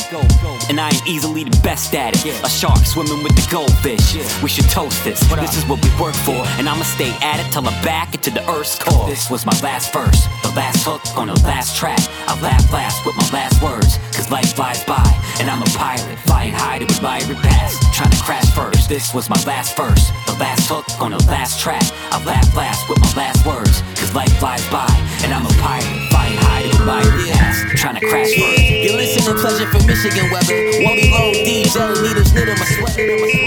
and 0.70 0.80
I 0.80 0.90
ain't 0.90 1.08
easily 1.08 1.44
the 1.44 1.58
best 1.62 1.94
at 1.96 2.14
it. 2.26 2.44
A 2.44 2.50
shark 2.50 2.86
swimming 2.86 3.24
with 3.24 3.36
the 3.36 3.48
goldfish. 3.52 4.16
We 4.42 4.50
should 4.50 4.70
toast 4.70 5.04
this. 5.04 5.20
This 5.42 5.58
is 5.58 5.66
what 5.66 5.84
we 5.84 5.90
work 6.00 6.16
for, 6.16 6.38
and 6.58 6.70
I'ma 6.70 6.84
stay 6.84 7.12
at 7.22 7.40
it 7.40 7.52
till 7.52 7.68
I'm 7.68 7.84
back 7.84 8.14
into 8.14 8.30
the 8.30 8.44
earth's 8.50 8.78
core. 8.78 9.08
This 9.08 9.30
was 9.30 9.46
my 9.46 9.58
last 9.62 9.94
verse, 9.94 10.28
the 10.44 10.54
last 10.56 10.86
hook 10.86 11.02
on 11.18 11.28
the 11.28 11.40
last 11.44 11.76
track. 11.76 12.00
I 12.28 12.40
laugh 12.42 12.72
last 12.72 13.06
with 13.06 13.16
my 13.18 13.30
last 13.34 13.62
words, 13.62 13.98
cause 14.14 14.30
life 14.32 14.54
flies 14.54 14.84
by, 14.86 15.06
and 15.40 15.50
I'm 15.50 15.62
a 15.62 15.72
pilot, 15.78 16.18
flying 16.20 16.54
high 16.54 16.80
to 16.80 16.86
admire 16.86 17.24
it 17.24 17.38
pass, 17.38 17.78
trying 17.96 18.12
to 18.12 18.22
crash 18.24 18.50
first. 18.54 18.90
This 18.90 19.14
was 19.14 19.30
my 19.30 19.42
last 19.44 19.76
verse, 19.76 20.12
the 20.26 20.38
last 20.40 20.70
hook 20.70 20.86
on 21.02 21.12
the 21.12 21.24
last 21.26 21.60
track. 21.60 21.84
I 22.12 22.24
laugh 22.24 22.56
last 22.56 22.88
with 22.90 23.00
my 23.00 23.14
last 23.16 23.46
words, 23.46 23.82
cause 23.96 24.14
life 24.14 24.34
flies 24.40 24.66
by, 24.70 24.90
and 25.24 25.34
I'm 25.34 25.46
a 25.46 25.54
pilot, 25.62 26.10
flying 26.10 26.38
high 26.38 26.64
to 26.64 26.78
admire 26.80 27.17
trying 27.76 27.96
to 27.96 28.08
crash 28.08 28.34
first. 28.34 28.62
You 28.70 28.96
listen 28.96 29.24
to 29.34 29.40
pleasure 29.40 29.68
from 29.68 29.86
Michigan 29.86 30.32
weather. 30.32 30.56
Won't 30.80 31.02
be 31.02 31.12
long, 31.12 31.34
DJ 31.34 32.02
needles 32.02 32.34
knit 32.34 32.48
in 32.48 32.58
my 32.58 32.66
sweat. 32.66 33.47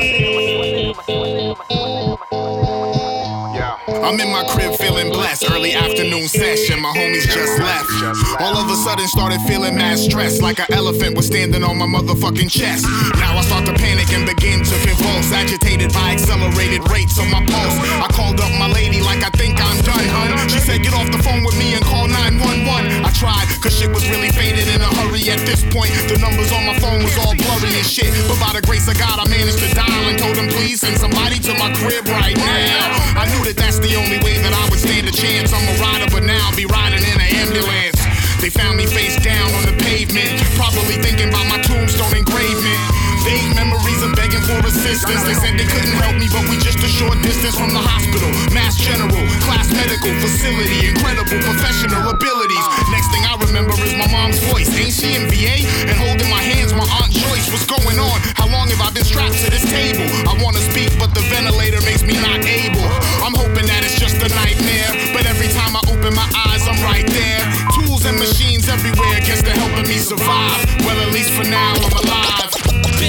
I'm 4.00 4.18
in 4.18 4.32
my 4.32 4.44
crib 4.48 4.74
feeling 4.76 5.12
blessed. 5.12 5.50
Early 5.50 5.74
afternoon 5.74 6.26
session, 6.26 6.80
my 6.80 6.88
homies 6.96 7.28
just 7.28 7.60
left. 7.60 8.40
All 8.40 8.56
of 8.56 8.70
a 8.70 8.76
sudden 8.76 9.06
started 9.08 9.40
feeling 9.44 9.76
mad 9.76 9.98
stressed, 9.98 10.40
like 10.40 10.58
an 10.58 10.72
elephant 10.72 11.16
was 11.16 11.26
standing 11.26 11.62
on 11.62 11.76
my 11.76 11.84
motherfucking 11.84 12.50
chest. 12.50 12.88
Now 13.20 13.36
I 13.36 13.42
start 13.42 13.66
to 13.66 13.74
panic 13.74 14.08
and 14.16 14.24
begin 14.24 14.64
to 14.64 14.76
convulse, 14.88 15.30
agitated 15.32 15.92
by 15.92 16.16
accelerated 16.16 16.88
rates 16.88 17.20
on 17.20 17.30
my 17.30 17.44
pulse. 17.44 17.76
I 18.00 18.08
called 18.16 18.40
up 18.40 18.50
my 18.56 18.72
lady 18.72 19.04
like 19.04 19.20
I 19.20 19.30
think 19.36 19.60
I'm 19.60 19.76
done, 19.84 20.08
hun. 20.08 20.48
She 20.48 20.58
said 20.64 20.82
get 20.82 20.96
off 20.96 21.12
the 21.12 21.20
phone 21.20 21.44
with 21.44 21.58
me 21.60 21.76
and 21.76 21.84
call 21.84 22.08
911. 22.08 23.04
I 23.04 23.12
tried, 23.12 23.52
cause 23.60 23.76
shit 23.76 23.92
was 23.92 24.08
really 24.08 24.32
faded 24.32 24.64
in 24.64 24.80
a 24.80 24.90
hurry 24.96 25.28
at 25.28 25.44
this 25.44 25.60
point. 25.68 25.92
The 26.08 26.16
numbers 26.16 26.48
on 26.56 26.64
my 26.64 26.76
phone 26.80 27.04
was 27.04 27.12
all 27.20 27.36
blurry 27.36 27.76
and 27.76 27.84
shit. 27.84 28.08
But 28.24 28.40
by 28.40 28.56
the 28.56 28.64
grace 28.64 28.88
of 28.88 28.96
God, 28.96 29.20
I 29.20 29.28
managed 29.28 29.60
to 29.60 29.68
dial 29.76 30.08
and 30.08 30.16
told 30.16 30.40
him 30.40 30.48
please 30.48 30.80
send 30.80 30.96
somebody 30.96 31.36
to 31.44 31.52
my 31.60 31.68
crib 31.76 32.08
right 32.08 32.36
now. 32.36 33.20
I 33.20 33.28
knew 33.28 33.44
that 33.44 33.60
that's 33.60 33.76
the 33.78 33.89
only 33.96 34.18
way 34.22 34.38
that 34.38 34.52
I 34.52 34.68
would 34.70 34.78
stand 34.78 35.08
a 35.08 35.12
chance. 35.12 35.52
I'm 35.52 35.66
a 35.66 35.76
rider, 35.80 36.10
but 36.10 36.22
now 36.22 36.38
I'll 36.46 36.56
be 36.56 36.66
riding 36.66 37.02
in 37.02 37.16
an 37.18 37.30
ambulance. 37.42 37.98
They 38.40 38.50
found 38.50 38.76
me 38.76 38.86
face 38.86 39.16
down 39.18 39.50
on 39.58 39.66
the 39.66 39.76
pavement, 39.82 40.40
probably 40.54 40.96
thinking 41.02 41.28
about 41.28 41.46
my 41.48 41.58
tombstone 41.62 42.16
engravement. 42.16 43.09
Vague 43.20 43.52
memories 43.52 44.00
of 44.00 44.16
begging 44.16 44.40
for 44.40 44.56
assistance. 44.64 45.22
They 45.28 45.36
said 45.36 45.60
they 45.60 45.68
couldn't 45.68 45.92
help 46.00 46.16
me, 46.16 46.26
but 46.32 46.48
we 46.48 46.56
just 46.56 46.80
a 46.80 46.88
short 46.88 47.20
distance 47.20 47.52
from 47.52 47.76
the 47.76 47.82
hospital. 47.82 48.32
Mass 48.56 48.80
General, 48.80 49.12
class 49.44 49.68
medical 49.76 50.08
facility, 50.24 50.88
incredible 50.88 51.36
professional 51.44 52.08
abilities. 52.08 52.66
Next 52.88 53.12
thing 53.12 53.24
I 53.28 53.36
remember 53.36 53.76
is 53.84 53.92
my 54.00 54.08
mom's 54.08 54.40
voice. 54.48 54.72
Ain't 54.72 54.96
she 54.96 55.20
in 55.20 55.28
VA? 55.28 55.68
And 55.84 55.96
holding 56.00 56.32
my 56.32 56.40
hands, 56.40 56.72
my 56.72 56.86
Aunt 57.00 57.12
Joyce. 57.12 57.52
What's 57.52 57.68
going 57.68 58.00
on? 58.00 58.16
How 58.40 58.48
long 58.48 58.72
have 58.72 58.80
I 58.80 58.88
been 58.96 59.04
strapped 59.04 59.36
to 59.44 59.48
this 59.52 59.68
table? 59.68 60.06
I 60.24 60.32
wanna 60.40 60.64
speak, 60.72 60.88
but 60.96 61.12
the 61.12 61.20
ventilator 61.28 61.84
makes 61.84 62.02
me 62.02 62.16
not 62.24 62.40
able. 62.40 62.88
I'm 63.20 63.36
hoping 63.36 63.68
that 63.68 63.84
it's 63.84 64.00
just 64.00 64.16
a 64.24 64.28
nightmare. 64.32 64.90
But 65.12 65.28
every 65.28 65.52
time 65.52 65.76
I 65.76 65.82
open 65.92 66.16
my 66.16 66.28
eyes, 66.48 66.64
I'm 66.64 66.80
right 66.80 67.04
there. 67.04 67.44
Tools 67.76 68.08
and 68.08 68.16
machines 68.16 68.68
everywhere, 68.68 69.20
guess 69.20 69.44
they're 69.44 69.60
helping 69.60 69.88
me 69.92 70.00
survive. 70.00 70.64
Well, 70.88 70.96
at 70.96 71.12
least 71.12 71.36
for 71.36 71.44
now, 71.44 71.76
I'm 71.76 71.94
alive. 72.00 72.69
A 73.00 73.06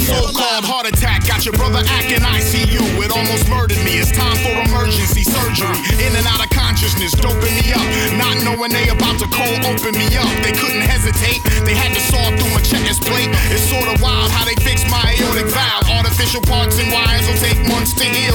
so-called 0.00 0.64
heart 0.64 0.88
attack 0.88 1.28
got 1.28 1.44
your 1.44 1.52
brother 1.60 1.84
acting 1.92 2.24
ICU. 2.24 2.80
It 3.04 3.12
almost 3.12 3.52
murdered 3.52 3.76
me. 3.84 4.00
It's 4.00 4.16
time 4.16 4.40
for 4.40 4.56
emergency 4.64 5.28
surgery. 5.28 5.76
In 6.00 6.16
and 6.16 6.24
out 6.24 6.40
of 6.40 6.48
consciousness, 6.48 7.12
doping 7.12 7.52
me 7.52 7.68
up. 7.76 7.84
Not 8.16 8.40
knowing 8.40 8.72
they 8.72 8.88
about 8.88 9.20
to 9.20 9.28
cold 9.28 9.60
open 9.68 9.92
me 9.92 10.08
up. 10.16 10.32
They 10.40 10.56
couldn't 10.56 10.88
hesitate. 10.88 11.44
They 11.68 11.76
had 11.76 11.92
to 11.92 12.00
saw 12.00 12.32
through 12.32 12.56
my 12.56 12.64
chest 12.64 13.04
plate. 13.04 13.28
It's 13.52 13.68
sort 13.68 13.92
of 13.92 14.00
wild 14.00 14.32
how 14.32 14.48
they 14.48 14.56
fix 14.64 14.88
my 14.88 15.04
aortic 15.20 15.52
valve. 15.52 15.84
Artificial 16.00 16.40
parts 16.48 16.80
and 16.80 16.88
wires 16.88 17.28
will 17.28 17.36
take 17.44 17.60
months 17.68 17.92
to 18.00 18.08
heal. 18.08 18.25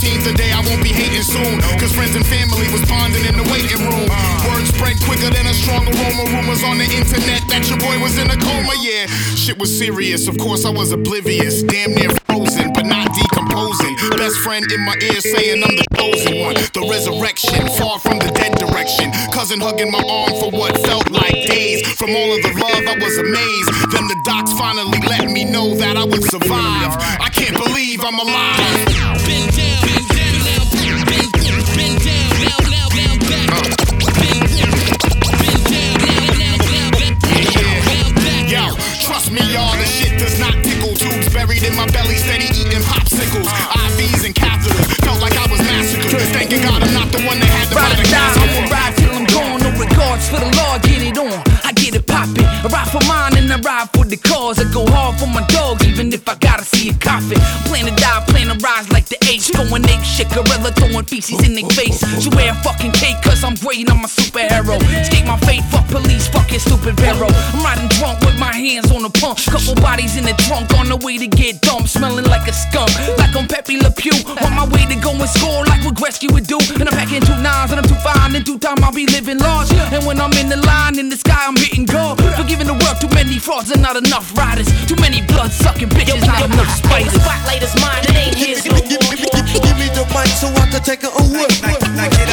Friday 0.00 0.16
the 0.24 0.32
day 0.32 0.50
I 0.52 0.60
won't 0.64 0.82
be 0.82 0.88
hating 0.96 1.22
soon. 1.22 1.60
Cause 1.76 1.92
friends 1.92 2.16
and 2.16 2.24
family 2.24 2.64
was 2.72 2.80
bonding 2.88 3.24
in 3.28 3.36
the 3.36 3.44
waiting 3.52 3.76
room. 3.84 4.08
Uh. 4.08 4.48
Words 4.48 4.72
spread 4.72 4.96
quicker 5.04 5.28
than 5.28 5.44
a 5.44 5.52
strong 5.52 5.84
aroma. 5.84 6.24
Rumors 6.32 6.64
on 6.64 6.78
the 6.78 6.88
internet 6.88 7.44
that 7.52 7.68
your 7.68 7.76
boy 7.76 8.00
was 8.00 8.16
in 8.16 8.30
a 8.30 8.36
coma. 8.40 8.72
Yeah, 8.80 9.06
shit 9.36 9.58
was 9.58 9.68
serious. 9.68 10.26
Of 10.26 10.38
course, 10.38 10.64
I 10.64 10.70
was 10.70 10.92
oblivious. 10.92 11.62
Damn 11.62 11.92
near 11.92 12.08
frozen, 12.24 12.72
but 12.72 12.86
not 12.86 13.12
decomposing. 13.12 13.96
Best 14.16 14.40
friend 14.40 14.64
in 14.72 14.80
my 14.88 14.96
ear 15.04 15.20
saying 15.20 15.60
I'm 15.64 15.76
the 15.76 15.84
chosen 15.92 16.40
one. 16.40 16.56
The 16.56 16.80
resurrection, 16.88 17.60
far 17.76 18.00
from 18.00 18.24
the 18.24 18.32
dead 18.32 18.56
direction. 18.56 19.12
Cousin 19.36 19.60
hugging 19.60 19.92
my 19.92 20.00
arm 20.00 20.32
for 20.40 20.48
what 20.48 20.80
felt 20.80 21.10
like 21.10 21.44
days. 21.44 21.84
From 22.00 22.16
all 22.16 22.32
of 22.32 22.40
the 22.40 22.56
love, 22.56 22.84
I 22.88 22.96
was 22.96 23.18
amazed. 23.20 23.68
Then 23.92 24.08
the 24.08 24.16
docs 24.24 24.52
finally 24.56 25.00
let 25.04 25.28
me 25.28 25.44
know 25.44 25.76
that 25.76 25.96
I 26.00 26.04
would 26.04 26.24
survive. 26.24 26.96
I 27.20 27.28
can't 27.28 27.52
believe 27.52 28.00
I'm 28.00 28.16
alive. 28.16 28.90
Not 47.10 47.18
the 47.18 47.26
one 47.26 47.38
that 47.38 47.50
had 47.50 47.66
to 47.70 47.74
Ride 47.74 47.98
or 47.98 48.06
die. 48.06 48.34
I'ma 48.38 48.62
ride 48.70 48.94
till 48.96 49.12
I'm 49.14 49.26
gone. 49.26 49.58
No 49.62 49.70
regards 49.78 50.28
for 50.28 50.38
the 50.38 50.50
law, 50.56 50.78
get 50.78 51.02
it 51.02 51.18
on. 51.18 51.42
I 51.64 51.72
get 51.72 51.94
it 51.94 52.06
poppin'. 52.06 52.44
I 52.44 52.66
ride 52.70 52.90
for 52.90 53.02
mine 53.06 53.36
and 53.38 53.50
I 53.52 53.58
ride 53.60 53.90
for 53.92 54.04
the 54.04 54.16
cause. 54.16 54.58
I 54.58 54.64
go 54.72 54.86
hard 54.86 55.18
for 55.18 55.26
my 55.26 55.44
dogs, 55.48 55.86
even 55.86 56.12
if 56.12 56.28
I 56.28 56.34
gotta 56.36 56.64
see 56.64 56.90
a 56.90 56.94
coffin. 56.94 57.38
Plan 57.66 57.86
to 57.86 57.94
die, 57.94 58.22
plan 58.28 58.48
to 58.50 58.58
rise 58.62 58.90
like 58.90 59.06
the 59.06 59.18
H. 59.26 59.52
Going 59.52 59.84
ape 59.86 60.02
shit, 60.02 60.28
gorilla 60.30 60.70
throwing 60.72 61.04
feces 61.04 61.42
in 61.46 61.54
their 61.54 61.68
face. 61.70 62.00
She 62.22 62.30
wear 62.30 62.52
a 62.52 62.56
fucking 62.62 62.92
cape 62.92 63.18
cause 63.22 63.42
I'm 63.42 63.54
great, 63.54 63.90
I'm 63.90 64.04
a 64.04 64.08
superhero. 64.08 64.78
Escape 65.00 65.26
my 65.26 65.38
fate, 65.46 65.64
fuck 65.70 65.86
police, 65.88 66.28
fucking 66.28 66.60
stupid 66.60 66.94
Vero. 67.00 67.28
I'm 67.30 67.64
riding 67.64 67.88
drunk 67.98 68.19
hands 68.60 68.92
on 68.92 69.02
the 69.02 69.10
pump. 69.10 69.40
Couple 69.48 69.74
bodies 69.80 70.16
in 70.20 70.24
the 70.24 70.36
trunk 70.44 70.68
on 70.76 70.92
the 70.92 71.00
way 71.00 71.16
to 71.16 71.26
get 71.26 71.60
dumped. 71.64 71.88
Smelling 71.88 72.28
like 72.28 72.46
a 72.46 72.52
skunk, 72.52 72.92
like 73.16 73.32
I'm 73.34 73.48
Pepe 73.48 73.80
Le 73.80 73.90
Pew. 73.90 74.12
On 74.44 74.52
my 74.52 74.68
way 74.68 74.84
to 74.84 74.96
go 75.00 75.16
and 75.16 75.30
score 75.30 75.64
like 75.64 75.80
what 75.84 75.96
Gretzky 75.96 76.28
would 76.30 76.46
do. 76.46 76.60
And 76.76 76.84
I'm 76.84 76.94
packing 76.94 77.24
two 77.24 77.36
nines 77.40 77.72
and 77.72 77.80
I'm 77.80 77.88
too 77.88 77.98
fine. 78.04 78.36
In 78.36 78.42
due 78.44 78.58
time 78.58 78.84
I'll 78.84 78.92
be 78.92 79.06
living 79.06 79.38
large. 79.38 79.72
And 79.90 80.04
when 80.04 80.20
I'm 80.20 80.32
in 80.36 80.48
the 80.52 80.60
line 80.60 80.98
in 80.98 81.08
the 81.08 81.16
sky, 81.16 81.48
I'm 81.48 81.56
hitting 81.56 81.86
gold. 81.86 82.20
Forgiving 82.36 82.68
the 82.68 82.76
world, 82.76 83.00
too 83.00 83.10
many 83.16 83.38
frauds 83.38 83.70
and 83.72 83.80
not 83.80 83.96
enough 83.96 84.36
riders. 84.36 84.68
Too 84.86 84.96
many 85.00 85.24
blood 85.24 85.50
sucking 85.50 85.88
bitches, 85.88 86.26
not 86.26 86.44
enough 86.44 86.70
spiders. 86.76 87.16
Spotlight 87.16 87.62
is 87.64 87.74
mine, 87.80 88.04
it 88.04 88.16
ain't 88.16 88.36
his 88.36 88.66
no 88.66 88.76
more. 88.76 89.16
Give 89.64 89.76
me 89.80 89.88
the 89.96 90.04
mic 90.12 90.28
so 90.36 90.48
I 90.52 90.68
can 90.70 90.82
take 90.82 91.02
it 91.02 91.12
away. 91.16 92.29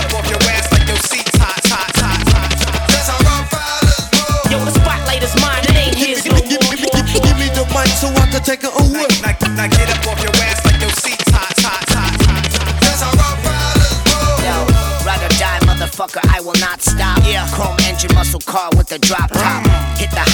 So 8.48 8.54
I 8.54 8.56
can 8.56 8.64
take 8.64 8.64
it 8.64 8.74
away. 8.80 9.08
Now, 9.20 9.36
now 9.56 9.68
get 9.68 9.90
up 9.92 10.08
off 10.08 10.20
your 10.24 10.32
ass 10.48 10.64
like 10.64 10.80
your 10.80 10.92
seat's 11.04 11.30
hot, 11.32 11.52
hot, 11.60 11.84
hot, 11.92 12.16
hot. 12.24 12.48
That's 12.80 13.04
how 13.04 13.12
rock 13.20 13.38
fighters 13.44 13.92
roll. 14.08 14.40
Yo, 14.40 14.56
ride 15.04 15.24
or 15.24 15.34
die, 15.36 15.60
motherfucker, 15.68 16.24
I 16.32 16.40
will 16.40 16.56
not 16.60 16.82
stop. 16.82 17.20
Yeah, 17.28 17.48
chrome 17.52 17.76
engine 17.84 18.14
muscle 18.16 18.40
car 18.40 18.70
with 18.78 18.92
a 18.92 19.00
drop 19.00 19.30
top. 19.32 19.44
Uh-huh. 19.44 20.00
Hit 20.00 20.12
the 20.12 20.24
highway, 20.24 20.27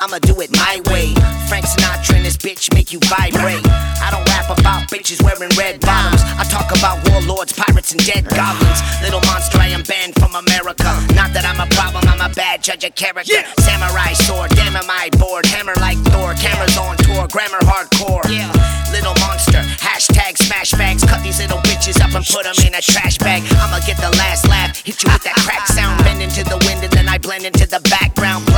I'ma 0.00 0.16
do 0.18 0.40
it 0.40 0.48
my 0.56 0.80
way. 0.88 1.12
Frank 1.44 1.68
Sinatra 1.68 2.16
and 2.16 2.24
this 2.24 2.38
bitch 2.40 2.72
make 2.72 2.88
you 2.88 3.00
vibrate. 3.04 3.60
I 4.00 4.08
don't 4.08 4.24
rap 4.32 4.48
about 4.48 4.88
bitches 4.88 5.20
wearing 5.20 5.52
red 5.60 5.76
bottoms. 5.84 6.24
I 6.40 6.48
talk 6.48 6.72
about 6.72 7.04
warlords, 7.12 7.52
pirates, 7.52 7.92
and 7.92 8.00
dead 8.08 8.24
goblins. 8.24 8.80
Little 9.04 9.20
monster, 9.28 9.60
I 9.60 9.68
am 9.68 9.82
banned 9.84 10.16
from 10.16 10.32
America. 10.32 10.88
Not 11.12 11.36
that 11.36 11.44
I'm 11.44 11.60
a 11.60 11.68
problem, 11.76 12.08
I'm 12.08 12.24
a 12.24 12.32
bad 12.32 12.64
judge 12.64 12.84
of 12.84 12.94
character. 12.96 13.44
Samurai 13.60 14.16
sword, 14.16 14.56
damn 14.56 14.72
am 14.72 14.88
I 14.88 15.12
bored. 15.20 15.44
Hammer 15.52 15.76
like 15.84 16.00
Thor, 16.08 16.32
cameras 16.32 16.80
on 16.80 16.96
tour, 17.04 17.28
grammar 17.28 17.60
hardcore. 17.68 18.24
Yeah, 18.32 18.48
little 18.88 19.12
monster, 19.20 19.60
hashtag 19.84 20.40
smash 20.40 20.72
bags. 20.80 21.04
Cut 21.04 21.20
these 21.20 21.44
little 21.44 21.60
bitches 21.68 22.00
up 22.00 22.16
and 22.16 22.24
put 22.24 22.48
them 22.48 22.56
in 22.64 22.72
a 22.72 22.80
trash 22.80 23.18
bag. 23.18 23.44
I'ma 23.60 23.84
get 23.84 24.00
the 24.00 24.08
last 24.16 24.48
laugh, 24.48 24.80
hit 24.80 24.96
you 25.04 25.12
with 25.12 25.24
that 25.28 25.36
crack 25.44 25.68
sound. 25.68 26.00
Bend 26.08 26.24
into 26.24 26.40
the 26.48 26.56
wind 26.64 26.80
and 26.80 26.92
then 26.96 27.04
I 27.04 27.18
blend 27.18 27.44
into 27.44 27.68
the 27.68 27.84
background. 27.92 28.10
Child 28.30 28.50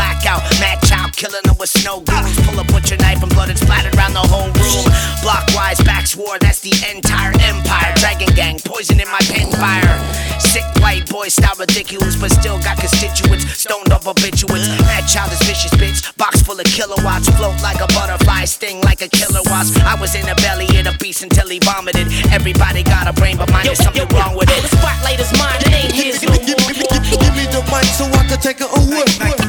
killing 1.22 1.46
them 1.46 1.54
with 1.62 1.70
Snowgoons. 1.70 2.34
Pull 2.42 2.58
a 2.58 2.66
butcher 2.66 2.98
knife 2.98 3.22
and 3.22 3.30
blood 3.30 3.46
is 3.46 3.62
splattered 3.62 3.94
around 3.94 4.18
the 4.18 4.26
whole 4.26 4.50
room. 4.58 4.82
Blockwise, 5.22 5.78
backs 5.86 6.18
war, 6.18 6.34
that's 6.42 6.58
the 6.58 6.74
entire 6.90 7.30
empire. 7.46 7.94
Dragon 8.02 8.26
gang, 8.34 8.58
poison 8.58 8.98
in 8.98 9.06
my 9.06 9.22
pen 9.30 9.46
fire. 9.54 9.94
Sick 10.42 10.66
white 10.82 11.06
boy 11.06 11.30
style 11.30 11.54
ridiculous, 11.54 12.18
but 12.18 12.34
still 12.34 12.58
got 12.66 12.74
constituents. 12.82 13.46
Stoned 13.54 13.94
off 13.94 14.02
habituates. 14.02 14.66
Madchild 14.82 15.30
is 15.30 15.38
vicious, 15.46 15.70
bitch. 15.78 16.02
Box 16.18 16.42
full 16.42 16.58
of 16.58 16.66
kilowatts. 16.66 17.30
Float 17.38 17.54
like 17.62 17.78
a 17.78 17.86
butterfly, 17.94 18.42
sting 18.44 18.82
like 18.82 19.00
a 19.00 19.08
killer 19.08 19.46
wasp. 19.46 19.78
I 19.86 19.94
was 19.94 20.18
in 20.18 20.26
the 20.26 20.34
belly 20.42 20.66
of 20.74 20.90
the 20.90 20.96
beast 20.98 21.22
until 21.22 21.46
he 21.46 21.62
vomited. 21.62 22.10
Everybody 22.34 22.82
got 22.82 23.06
a 23.06 23.14
brain, 23.14 23.38
but 23.38 23.46
mine 23.54 23.70
is 23.70 23.78
something 23.78 24.10
wrong 24.10 24.34
with 24.34 24.50
it. 24.50 24.58
The 24.58 24.74
spotlight 24.74 25.22
is 25.22 25.30
mine, 25.38 25.62
it 25.62 25.86
ain't 25.86 25.94
his 25.94 26.18
no 26.26 26.34
more. 26.34 26.42
Give 26.42 27.34
me 27.38 27.46
the 27.46 27.62
mic 27.70 27.86
so 27.94 28.10
I 28.10 28.26
can 28.26 28.40
take 28.42 28.58
it 28.58 28.70
away. 28.74 29.41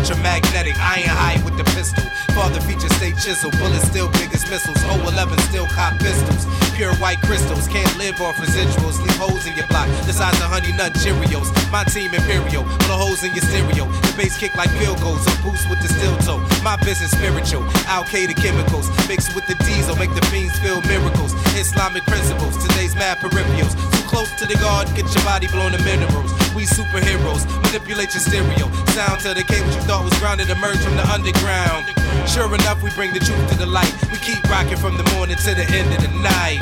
Ultramagnetic. 0.00 0.76
Iron 0.80 1.12
high 1.12 1.38
with 1.44 1.56
the 1.56 1.64
pistol. 1.76 2.04
Father 2.32 2.60
feature 2.60 2.88
stay 2.96 3.12
chisel. 3.12 3.50
Bullets 3.60 3.86
still 3.86 4.08
big 4.16 4.32
as 4.32 4.48
missiles. 4.48 4.80
011 4.84 5.38
still 5.50 5.66
cop 5.66 5.98
pistols. 6.00 6.46
Pure 6.74 6.94
white 6.96 7.20
crystals. 7.22 7.68
Can't 7.68 7.92
live 7.98 8.20
off 8.20 8.36
residuals. 8.36 9.00
Leave 9.00 9.16
holes 9.20 9.46
in 9.46 9.54
your 9.56 9.66
block. 9.68 9.88
The 10.06 10.12
size 10.12 10.34
of 10.40 10.48
honey 10.48 10.72
nut 10.72 10.92
Cheerios. 10.94 11.52
My 11.70 11.84
team 11.84 12.14
Imperial. 12.14 12.64
Blow 12.88 12.96
holes 12.96 13.22
in 13.22 13.34
your 13.34 13.44
stereo. 13.44 13.86
The 13.86 14.14
bass 14.16 14.38
kick 14.38 14.56
like 14.56 14.70
field 14.80 15.00
goals. 15.00 15.24
A 15.26 15.32
boost 15.42 15.68
with 15.68 15.80
the 15.82 15.88
steel 15.92 16.16
toe. 16.24 16.40
My 16.64 16.76
business 16.80 17.10
spiritual. 17.12 17.64
Al 17.86 18.04
Qaeda 18.04 18.34
chemicals. 18.36 18.88
Mixed 19.08 19.34
with 19.34 19.46
the 19.46 19.54
diesel. 19.64 19.96
Make 19.96 20.14
the 20.14 20.24
fiends 20.32 20.58
feel 20.60 20.80
miracles. 20.82 21.34
Islamic 21.56 22.04
principles. 22.04 22.56
Today's 22.56 22.94
mad 22.94 23.18
peripherals. 23.18 23.99
Close 24.10 24.34
to 24.42 24.44
the 24.44 24.58
guard. 24.58 24.90
Get 24.98 25.06
your 25.14 25.22
body 25.22 25.46
blown 25.46 25.70
to 25.70 25.78
minerals. 25.86 26.34
We 26.50 26.66
superheroes. 26.66 27.46
Manipulate 27.62 28.10
your 28.10 28.26
stereo. 28.26 28.66
Sound 28.90 29.22
to 29.22 29.38
the 29.38 29.46
what 29.46 29.70
you 29.70 29.82
thought 29.86 30.02
was 30.02 30.18
grounded. 30.18 30.50
Emerge 30.50 30.82
from 30.82 30.98
the 30.98 31.06
underground. 31.06 31.86
Sure 32.26 32.50
enough, 32.50 32.82
we 32.82 32.90
bring 32.98 33.14
the 33.14 33.22
truth 33.22 33.38
to 33.50 33.56
the 33.56 33.70
light. 33.70 33.94
We 34.10 34.18
keep 34.18 34.42
rocking 34.50 34.82
from 34.82 34.98
the 34.98 35.06
morning 35.14 35.38
to 35.38 35.54
the 35.54 35.62
end 35.62 35.94
of 35.94 36.02
the 36.02 36.10
night. 36.26 36.58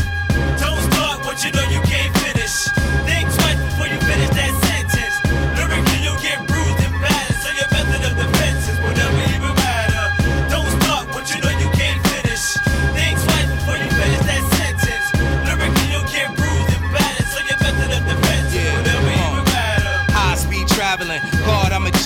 Don't 0.61 0.77
start 0.93 1.25
what 1.25 1.41
you 1.41 1.51
know 1.57 1.65
you 1.73 1.81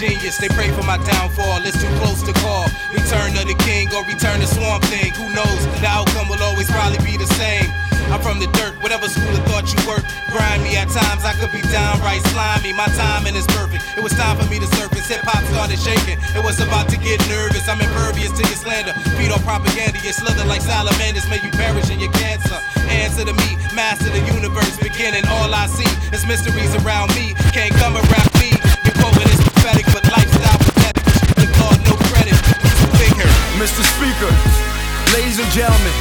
genius. 0.03 0.37
They 0.37 0.51
pray 0.51 0.71
for 0.75 0.83
my 0.83 0.99
downfall. 0.99 1.63
It's 1.63 1.79
too 1.79 1.93
close 2.03 2.27
to 2.27 2.35
call. 2.43 2.67
Return 2.91 3.39
of 3.39 3.47
the 3.47 3.55
king 3.63 3.87
or 3.95 4.03
return 4.03 4.43
to 4.43 4.49
swamp 4.51 4.83
thing. 4.91 5.15
Who 5.15 5.31
knows? 5.31 5.61
The 5.79 5.87
outcome 5.87 6.27
will 6.27 6.43
always 6.43 6.67
probably 6.67 6.99
be 7.07 7.15
the 7.15 7.31
same. 7.39 7.71
I'm 8.11 8.19
from 8.21 8.43
the 8.43 8.51
dirt, 8.59 8.75
whatever 8.83 9.07
school 9.07 9.31
of 9.31 9.47
thought 9.47 9.71
you 9.71 9.79
work. 9.87 10.03
Grimy 10.35 10.75
at 10.75 10.91
times, 10.91 11.23
I 11.23 11.39
could 11.39 11.55
be 11.55 11.63
downright 11.71 12.21
slimy. 12.35 12.75
My 12.75 12.91
timing 12.99 13.39
is 13.39 13.47
perfect. 13.55 13.87
It 13.97 14.03
was 14.03 14.13
time 14.19 14.35
for 14.37 14.45
me 14.51 14.59
to 14.59 14.67
surface. 14.75 15.07
Hip 15.07 15.23
hop 15.23 15.47
started 15.55 15.79
shaking. 15.79 16.19
It 16.35 16.43
was 16.43 16.59
about 16.59 16.91
to 16.91 16.99
get 16.99 17.23
nervous. 17.31 17.71
I'm 17.71 17.79
impervious 17.79 18.35
to 18.35 18.43
your 18.43 18.59
slander. 18.59 18.93
Feed 19.15 19.31
on 19.31 19.39
propaganda. 19.47 20.03
You 20.03 20.11
slither 20.11 20.45
like 20.51 20.67
salamanders. 20.67 21.31
May 21.31 21.39
you 21.47 21.51
perish 21.55 21.95
in 21.95 22.03
your 22.03 22.13
cancer. 22.19 22.59
Answer 22.91 23.25
to 23.25 23.35
me, 23.39 23.55
master 23.71 24.11
the 24.11 24.21
universe. 24.35 24.75
Beginning, 24.83 25.23
all 25.39 25.55
I 25.55 25.71
see 25.71 25.89
is 26.11 26.27
mysteries 26.27 26.75
around 26.83 27.15
me. 27.15 27.39
Can't 27.55 27.73
come 27.79 27.95
around 27.95 28.32
Mr. 33.63 33.79
Speaker, 33.95 34.33
ladies 35.15 35.39
and 35.39 35.47
gentlemen, 35.55 35.95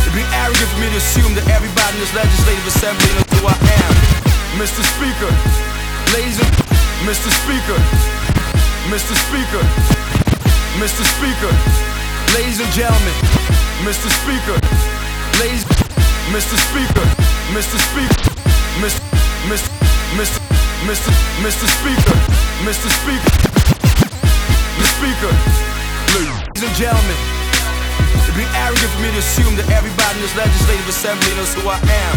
it'd 0.00 0.16
be 0.16 0.24
arrogant 0.32 0.64
for 0.72 0.80
me 0.80 0.88
to 0.88 0.96
assume 0.96 1.36
that 1.36 1.44
everybody 1.52 1.92
in 1.92 2.00
this 2.00 2.16
legislative 2.16 2.64
assembly 2.64 3.04
knows 3.20 3.28
who 3.36 3.44
I 3.44 3.56
am. 3.84 3.92
Mr. 4.56 4.80
Speaker, 4.96 5.28
ladies 6.16 6.40
and 6.40 6.48
Mr. 7.04 7.28
Speaker, 7.44 7.76
Mr. 8.88 9.12
Speaker, 9.12 9.60
Mr. 10.80 11.04
Speaker, 11.04 11.52
ladies 12.32 12.56
and 12.64 12.72
gentlemen, 12.72 13.12
Mr. 13.84 14.08
Speaker, 14.24 14.56
ladies, 15.44 15.68
Mr. 16.32 16.56
Speaker, 16.64 17.06
Mr. 17.52 17.76
Speaker, 17.76 18.24
Mr. 18.80 19.04
Mr. 19.52 19.68
Mr. 20.16 20.40
Mr. 20.88 21.12
Mr. 21.44 21.66
Speaker, 21.76 22.18
Mr. 22.64 22.88
Speaker, 22.88 23.36
the 24.80 24.86
Speaker. 24.96 25.73
Ladies 26.14 26.62
and 26.62 26.76
gentlemen, 26.78 27.18
it'd 28.22 28.38
be 28.38 28.46
arrogant 28.54 28.86
for 28.86 29.02
me 29.02 29.10
to 29.10 29.18
assume 29.18 29.58
that 29.58 29.66
everybody 29.74 30.14
in 30.14 30.22
this 30.22 30.30
legislative 30.38 30.86
assembly 30.86 31.26
knows 31.34 31.50
who 31.58 31.66
I 31.66 31.74
am. 31.82 32.14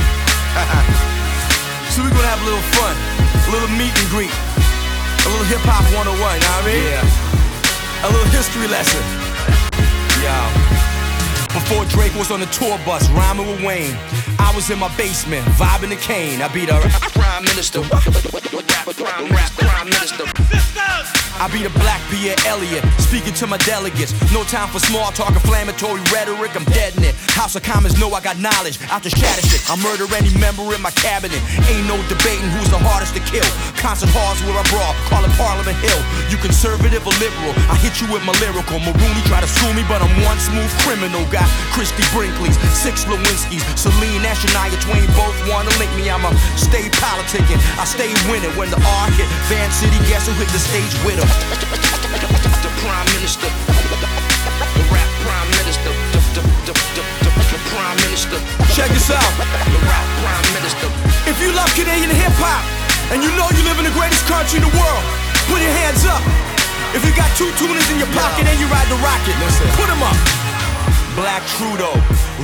so 1.90 2.06
we're 2.06 2.14
gonna 2.14 2.30
have 2.30 2.38
a 2.38 2.46
little 2.46 2.62
fun, 2.78 2.94
a 2.94 3.50
little 3.50 3.74
meet 3.74 3.90
and 3.90 4.06
greet, 4.14 4.30
a 4.30 5.30
little 5.34 5.50
hip 5.50 5.66
hop 5.66 5.82
101, 5.98 6.14
you 6.14 6.22
know 6.22 6.30
what 6.30 6.46
I 6.46 6.70
mean? 6.70 6.86
Yeah. 6.86 8.06
A 8.06 8.10
little 8.14 8.30
history 8.30 8.70
lesson. 8.70 9.02
Yo. 10.22 10.38
Before 11.58 11.82
Drake 11.90 12.14
was 12.14 12.30
on 12.30 12.38
the 12.38 12.50
tour 12.54 12.78
bus, 12.86 13.10
rhyming 13.18 13.50
with 13.50 13.66
Wayne. 13.66 13.98
I 14.38 14.54
was 14.54 14.70
in 14.70 14.78
my 14.78 14.94
basement, 14.94 15.42
vibing 15.58 15.90
the 15.90 15.98
cane. 15.98 16.46
I 16.46 16.54
beat 16.54 16.70
a 16.70 16.78
prime 17.18 17.50
minister. 17.50 17.82
Rap, 19.34 19.50
prime 19.58 19.90
minister. 19.90 20.30
I 21.38 21.46
be 21.54 21.62
the 21.62 21.70
black 21.78 22.02
Pierre 22.10 22.36
Elliott, 22.50 22.82
speaking 22.98 23.34
to 23.38 23.46
my 23.46 23.62
delegates. 23.62 24.10
No 24.34 24.42
time 24.50 24.70
for 24.74 24.80
small 24.80 25.14
talk, 25.14 25.38
inflammatory 25.38 26.02
rhetoric. 26.10 26.58
I'm 26.58 26.66
dead 26.74 26.98
in 26.98 27.04
it. 27.06 27.14
House 27.38 27.54
of 27.54 27.62
Commons 27.62 27.94
know 28.02 28.10
I 28.18 28.22
got 28.26 28.42
knowledge. 28.42 28.82
Out 28.90 29.06
the 29.06 29.14
shatter 29.14 29.46
shit, 29.46 29.62
I 29.70 29.78
murder 29.86 30.10
any 30.18 30.34
member 30.42 30.66
in 30.74 30.82
my 30.82 30.90
cabinet. 30.98 31.38
Ain't 31.70 31.86
no 31.86 31.94
debating 32.10 32.50
who's 32.58 32.74
the 32.74 32.82
hardest 32.82 33.14
to 33.14 33.22
kill. 33.22 33.46
Concert 33.78 34.10
halls 34.18 34.42
where 34.50 34.58
I 34.58 34.66
brawl, 34.74 34.98
call 35.14 35.22
it 35.22 35.34
Parliament 35.38 35.78
Hill. 35.78 36.02
You 36.34 36.42
conservative 36.42 37.06
or 37.06 37.14
liberal, 37.22 37.54
I 37.70 37.78
hit 37.78 38.02
you 38.02 38.10
with 38.10 38.26
my 38.26 38.34
lyrical. 38.42 38.82
Mulroney 38.82 39.22
try 39.30 39.38
to 39.38 39.50
sue 39.50 39.70
me, 39.78 39.86
but 39.86 40.02
I'm 40.02 40.10
one 40.26 40.42
smooth 40.42 40.74
criminal. 40.90 41.22
Got 41.30 41.46
Christie 41.70 42.08
Brinkley's, 42.18 42.58
six 42.74 43.06
Lewinsky's, 43.06 43.62
Celine 43.78 44.26
and 44.26 44.52
Nia 44.58 44.78
Twain 44.82 45.06
both 45.14 45.38
wanna 45.46 45.70
link 45.78 45.94
me. 45.94 46.10
I'ma 46.10 46.34
stay 46.58 46.90
politicking, 46.98 47.62
I 47.78 47.86
stay 47.86 48.10
winning. 48.26 48.50
When 48.58 48.74
the 48.74 48.82
R 48.82 49.08
hit, 49.14 49.30
Van 49.54 49.70
City, 49.70 50.02
guess 50.10 50.26
who 50.26 50.34
hit 50.42 50.50
the 50.50 50.58
stage 50.58 50.96
with 51.06 51.22
her? 51.22 51.27
The 52.64 52.72
Prime 52.82 53.08
Minister. 53.18 53.48
The 53.48 54.84
rap 54.90 55.10
Prime 55.24 55.50
Minister. 55.62 55.92
The, 56.14 56.20
the, 56.36 56.44
the, 56.68 56.74
the, 56.74 57.04
the, 57.24 57.32
the 57.54 57.60
Prime 57.72 57.98
Minister. 58.08 58.38
Check 58.74 58.90
this 58.92 59.10
out. 59.12 59.32
The 59.38 59.82
rap 59.86 60.08
Prime 60.24 60.48
Minister. 60.58 60.88
If 61.28 61.38
you 61.44 61.52
love 61.52 61.70
Canadian 61.76 62.12
hip 62.12 62.34
hop 62.40 62.64
and 63.12 63.24
you 63.24 63.32
know 63.36 63.48
you 63.52 63.64
live 63.68 63.80
in 63.80 63.86
the 63.88 63.96
greatest 63.96 64.24
country 64.28 64.60
in 64.60 64.66
the 64.66 64.74
world, 64.76 65.04
put 65.52 65.60
your 65.60 65.76
hands 65.84 66.08
up. 66.08 66.24
If 66.96 67.04
you 67.04 67.12
got 67.16 67.28
two 67.36 67.52
tuners 67.60 67.84
in 67.92 68.00
your 68.00 68.12
pocket 68.16 68.48
and 68.48 68.58
you 68.60 68.68
ride 68.72 68.88
the 68.88 69.00
rocket, 69.04 69.36
put 69.76 69.92
them 69.92 70.02
up. 70.02 70.16
Black 71.20 71.44
Trudeau, 71.60 71.94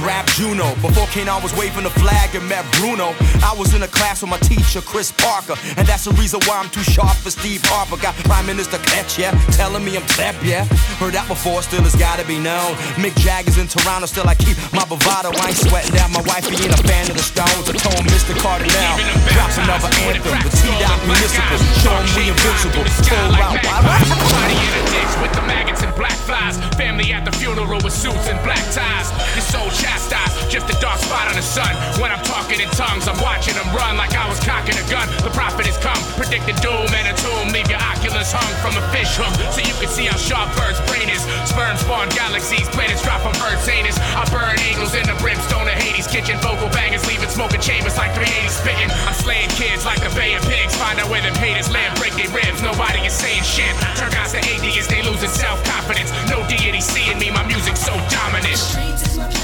rap 0.01 0.25
Juno. 0.34 0.73
Before 0.82 1.06
K'naan 1.13 1.43
was 1.43 1.53
waving 1.56 1.84
the 1.84 1.93
flag 2.01 2.34
and 2.36 2.47
met 2.47 2.65
Bruno, 2.79 3.13
I 3.43 3.53
was 3.58 3.73
in 3.73 3.84
a 3.84 3.88
class 3.88 4.21
with 4.21 4.32
my 4.32 4.39
teacher, 4.39 4.82
Chris 4.82 5.12
Parker. 5.12 5.56
And 5.77 5.86
that's 5.88 6.06
the 6.06 6.13
reason 6.17 6.39
why 6.45 6.58
I'm 6.58 6.69
too 6.69 6.84
sharp 6.84 7.15
for 7.17 7.29
Steve 7.29 7.62
Harper. 7.65 8.01
Got 8.01 8.15
Prime 8.25 8.45
Minister 8.45 8.77
Kletch, 8.77 9.17
yeah, 9.17 9.32
telling 9.51 9.84
me 9.86 9.95
I'm 9.95 10.06
tep, 10.17 10.36
yeah. 10.43 10.65
Heard 10.97 11.13
that 11.13 11.27
before, 11.27 11.62
still 11.62 11.86
it's 11.86 11.95
gotta 11.95 12.25
be 12.25 12.39
known. 12.39 12.73
Mick 12.97 13.15
Jagger's 13.21 13.58
in 13.58 13.67
Toronto, 13.67 14.08
still 14.08 14.27
I 14.27 14.36
keep 14.36 14.58
my 14.73 14.86
bravado. 14.86 15.29
I 15.29 15.53
ain't 15.53 15.60
sweating 15.60 15.93
down 15.93 16.12
my 16.12 16.23
wife, 16.25 16.47
ain't 16.49 16.73
a 16.73 16.82
fan 16.88 17.10
of 17.10 17.17
the 17.17 17.23
Stones. 17.23 17.69
I 17.69 17.73
told 17.77 18.01
Mr. 18.10 18.34
Kardinal, 18.39 18.97
drops 19.34 19.58
another 19.58 19.91
anthem. 20.08 20.34
The 20.43 20.51
T-Dot 20.51 20.99
Municipal, 21.06 21.60
show 21.84 21.93
him 21.93 22.08
we 22.17 22.29
invincible. 22.29 22.86
Full 23.10 23.36
out, 23.36 23.60
in 23.60 24.86
ditch 24.91 25.13
with 25.21 25.34
the 25.34 25.43
maggots 25.43 25.84
and 25.84 25.93
black 25.95 26.17
flies. 26.27 26.58
Family 26.75 27.12
at 27.13 27.25
the 27.25 27.32
funeral 27.32 27.79
with 27.84 27.93
suits 27.93 28.27
and 28.29 28.39
black 28.43 28.63
ties. 28.71 29.12
Your 29.36 29.45
soul 29.45 29.69
chastised, 29.84 30.48
just 30.48 30.72
a 30.72 30.76
dark 30.80 31.00
spot 31.04 31.28
on 31.28 31.36
the 31.36 31.43
sun. 31.43 31.69
When 32.00 32.08
I'm 32.08 32.24
talking 32.24 32.63
in 32.63 32.72
tongues, 32.72 33.12
I'm 33.12 33.19
watching 33.19 33.54
them 33.60 33.67
run 33.76 34.00
like 34.00 34.15
I 34.15 34.32
was 34.32 34.39
cocking 34.39 34.80
a 34.80 34.86
gun. 34.88 35.12
The 35.19 35.34
prophet 35.36 35.67
has 35.67 35.76
come, 35.84 36.00
predicted 36.15 36.56
doom 36.63 36.88
and 36.96 37.12
a 37.12 37.15
tomb. 37.19 37.52
Leave 37.52 37.67
your 37.67 37.84
oculus 37.84 38.32
hung 38.32 38.54
from 38.63 38.80
a 38.80 38.84
fish 38.96 39.12
hook, 39.19 39.36
so 39.52 39.60
you 39.60 39.76
can 39.84 39.91
see 39.91 40.08
how 40.08 40.15
sharp 40.15 40.48
bird's 40.56 40.80
brain 40.88 41.12
is. 41.12 41.19
Sperm 41.43 41.76
spawn 41.76 42.08
galaxies, 42.15 42.72
planets 42.72 43.04
drop 43.04 43.19
from 43.19 43.36
Earth's 43.43 43.67
anus. 43.67 44.00
I 44.00 44.24
burn 44.32 44.56
angels 44.63 44.96
in 44.96 45.04
the 45.04 45.17
brimstone 45.19 45.67
of 45.67 45.76
Hades. 45.76 46.08
Kitchen 46.08 46.39
vocal 46.39 46.72
bangers, 46.72 47.04
leaving 47.04 47.28
smoking 47.28 47.60
chambers 47.60 48.00
like 48.00 48.15
380 48.15 48.48
spitting. 48.48 48.89
I'm 49.04 49.17
slaying 49.19 49.52
kids 49.60 49.84
like 49.84 50.00
the 50.00 50.13
Bay 50.15 50.34
of 50.39 50.43
Pigs. 50.48 50.72
Find 50.80 50.96
out 51.00 51.12
where 51.12 51.22
them 51.22 51.36
haters 51.36 51.67
live, 51.67 51.91
break 52.00 52.15
their 52.15 52.32
ribs. 52.32 52.63
Nobody 52.63 53.04
is 53.04 53.13
saying 53.13 53.43
shit. 53.43 53.74
Turn 54.00 54.12
guys 54.15 54.32
to 54.32 54.39
atheists, 54.39 54.88
they 54.88 55.04
losing 55.04 55.34
self 55.34 55.60
confidence. 55.67 56.15
No 56.32 56.39
deity 56.48 56.80
seeing 56.80 57.19
me, 57.19 57.28
my 57.36 57.43
music's 57.43 57.84
so 57.84 57.93
dominant. 58.08 59.42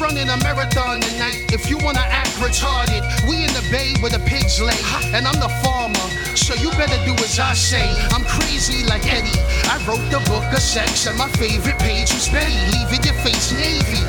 Running 0.00 0.28
a 0.28 0.36
marathon 0.42 1.00
tonight. 1.00 1.52
If 1.52 1.68
you 1.70 1.78
wanna 1.78 2.00
act 2.00 2.30
retarded, 2.38 3.02
we 3.28 3.44
in 3.44 3.52
the 3.52 3.66
bay 3.70 3.94
where 4.00 4.10
the 4.10 4.18
pigs 4.20 4.60
lay, 4.60 4.78
and 5.14 5.26
I'm 5.26 5.38
the 5.40 5.52
farmer. 5.62 6.06
So 6.34 6.54
you 6.54 6.70
better 6.72 6.98
do 7.04 7.12
as 7.24 7.38
I 7.38 7.54
say. 7.54 7.86
I'm 8.14 8.24
crazy 8.24 8.84
like 8.84 9.04
Eddie. 9.06 9.38
I 9.68 9.76
wrote 9.86 10.04
the 10.10 10.20
book 10.30 10.46
of 10.52 10.62
sex, 10.62 11.06
and 11.06 11.18
my 11.18 11.28
favorite 11.36 11.78
page 11.78 12.12
was 12.12 12.28
Betty, 12.28 12.56
leaving 12.72 13.02
your 13.04 13.18
face 13.24 13.52
navy 13.52 14.02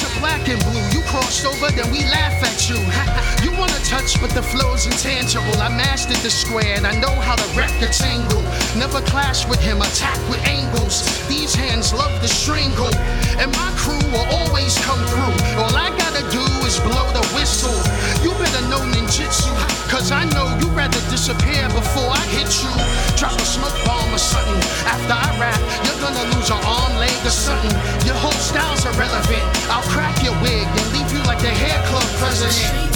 to 0.00 0.06
black 0.20 0.46
and 0.48 0.60
blue. 0.64 0.86
You 0.94 1.02
crossed 1.08 1.44
over, 1.46 1.70
then 1.72 1.90
we 1.90 2.04
laugh 2.04 2.38
at 2.42 2.68
you. 2.68 2.78
Touch, 3.84 4.20
but 4.20 4.30
the 4.30 4.42
flow's 4.42 4.86
intangible. 4.86 5.54
I 5.60 5.68
mastered 5.68 6.18
the 6.22 6.30
square, 6.30 6.74
and 6.76 6.86
I 6.86 6.94
know 6.98 7.14
how 7.20 7.36
to 7.36 7.46
rectangle. 7.56 8.42
Never 8.76 9.00
clash 9.02 9.46
with 9.48 9.60
him, 9.60 9.80
attack 9.80 10.18
with 10.28 10.40
angles. 10.46 11.04
These 11.28 11.54
hands 11.54 11.92
love 11.92 12.12
to 12.20 12.28
strangle, 12.28 12.92
and 13.38 13.50
my 13.52 13.70
crew 13.76 14.00
will 14.12 14.26
always 14.38 14.76
come 14.84 15.00
through. 15.10 15.34
All 15.60 15.74
I 15.74 15.90
gotta 15.98 16.24
do 16.30 16.42
is 16.66 16.78
blow 16.80 17.06
the 17.12 17.24
whistle. 17.34 17.74
You 18.24 18.30
better 18.38 18.62
know 18.68 18.82
ninjutsu, 18.94 19.52
cause 19.90 20.10
I 20.12 20.24
know 20.34 20.46
you'd 20.60 20.74
rather 20.74 21.00
disappear 21.10 21.68
before 21.70 22.10
I 22.10 22.24
hit 22.34 22.50
you. 22.62 22.72
Drop 23.16 23.34
a 23.34 23.46
smoke 23.46 23.76
bomb 23.84 24.12
or 24.14 24.22
something. 24.22 24.62
After 24.86 25.14
I 25.14 25.28
rap, 25.38 25.60
you're 25.86 26.00
gonna 26.00 26.26
lose 26.36 26.48
your 26.48 26.62
arm, 26.64 26.94
leg, 26.98 27.14
or 27.24 27.34
something. 27.34 27.74
Your 28.06 28.16
whole 28.16 28.40
style's 28.40 28.84
irrelevant. 28.84 29.44
I'll 29.70 29.86
crack 29.90 30.22
your 30.22 30.34
wig 30.42 30.66
and 30.66 30.86
leave 30.92 31.10
you 31.12 31.22
like 31.24 31.40
the 31.40 31.50
hair 31.50 31.78
club 31.86 32.06
president. 32.18 32.89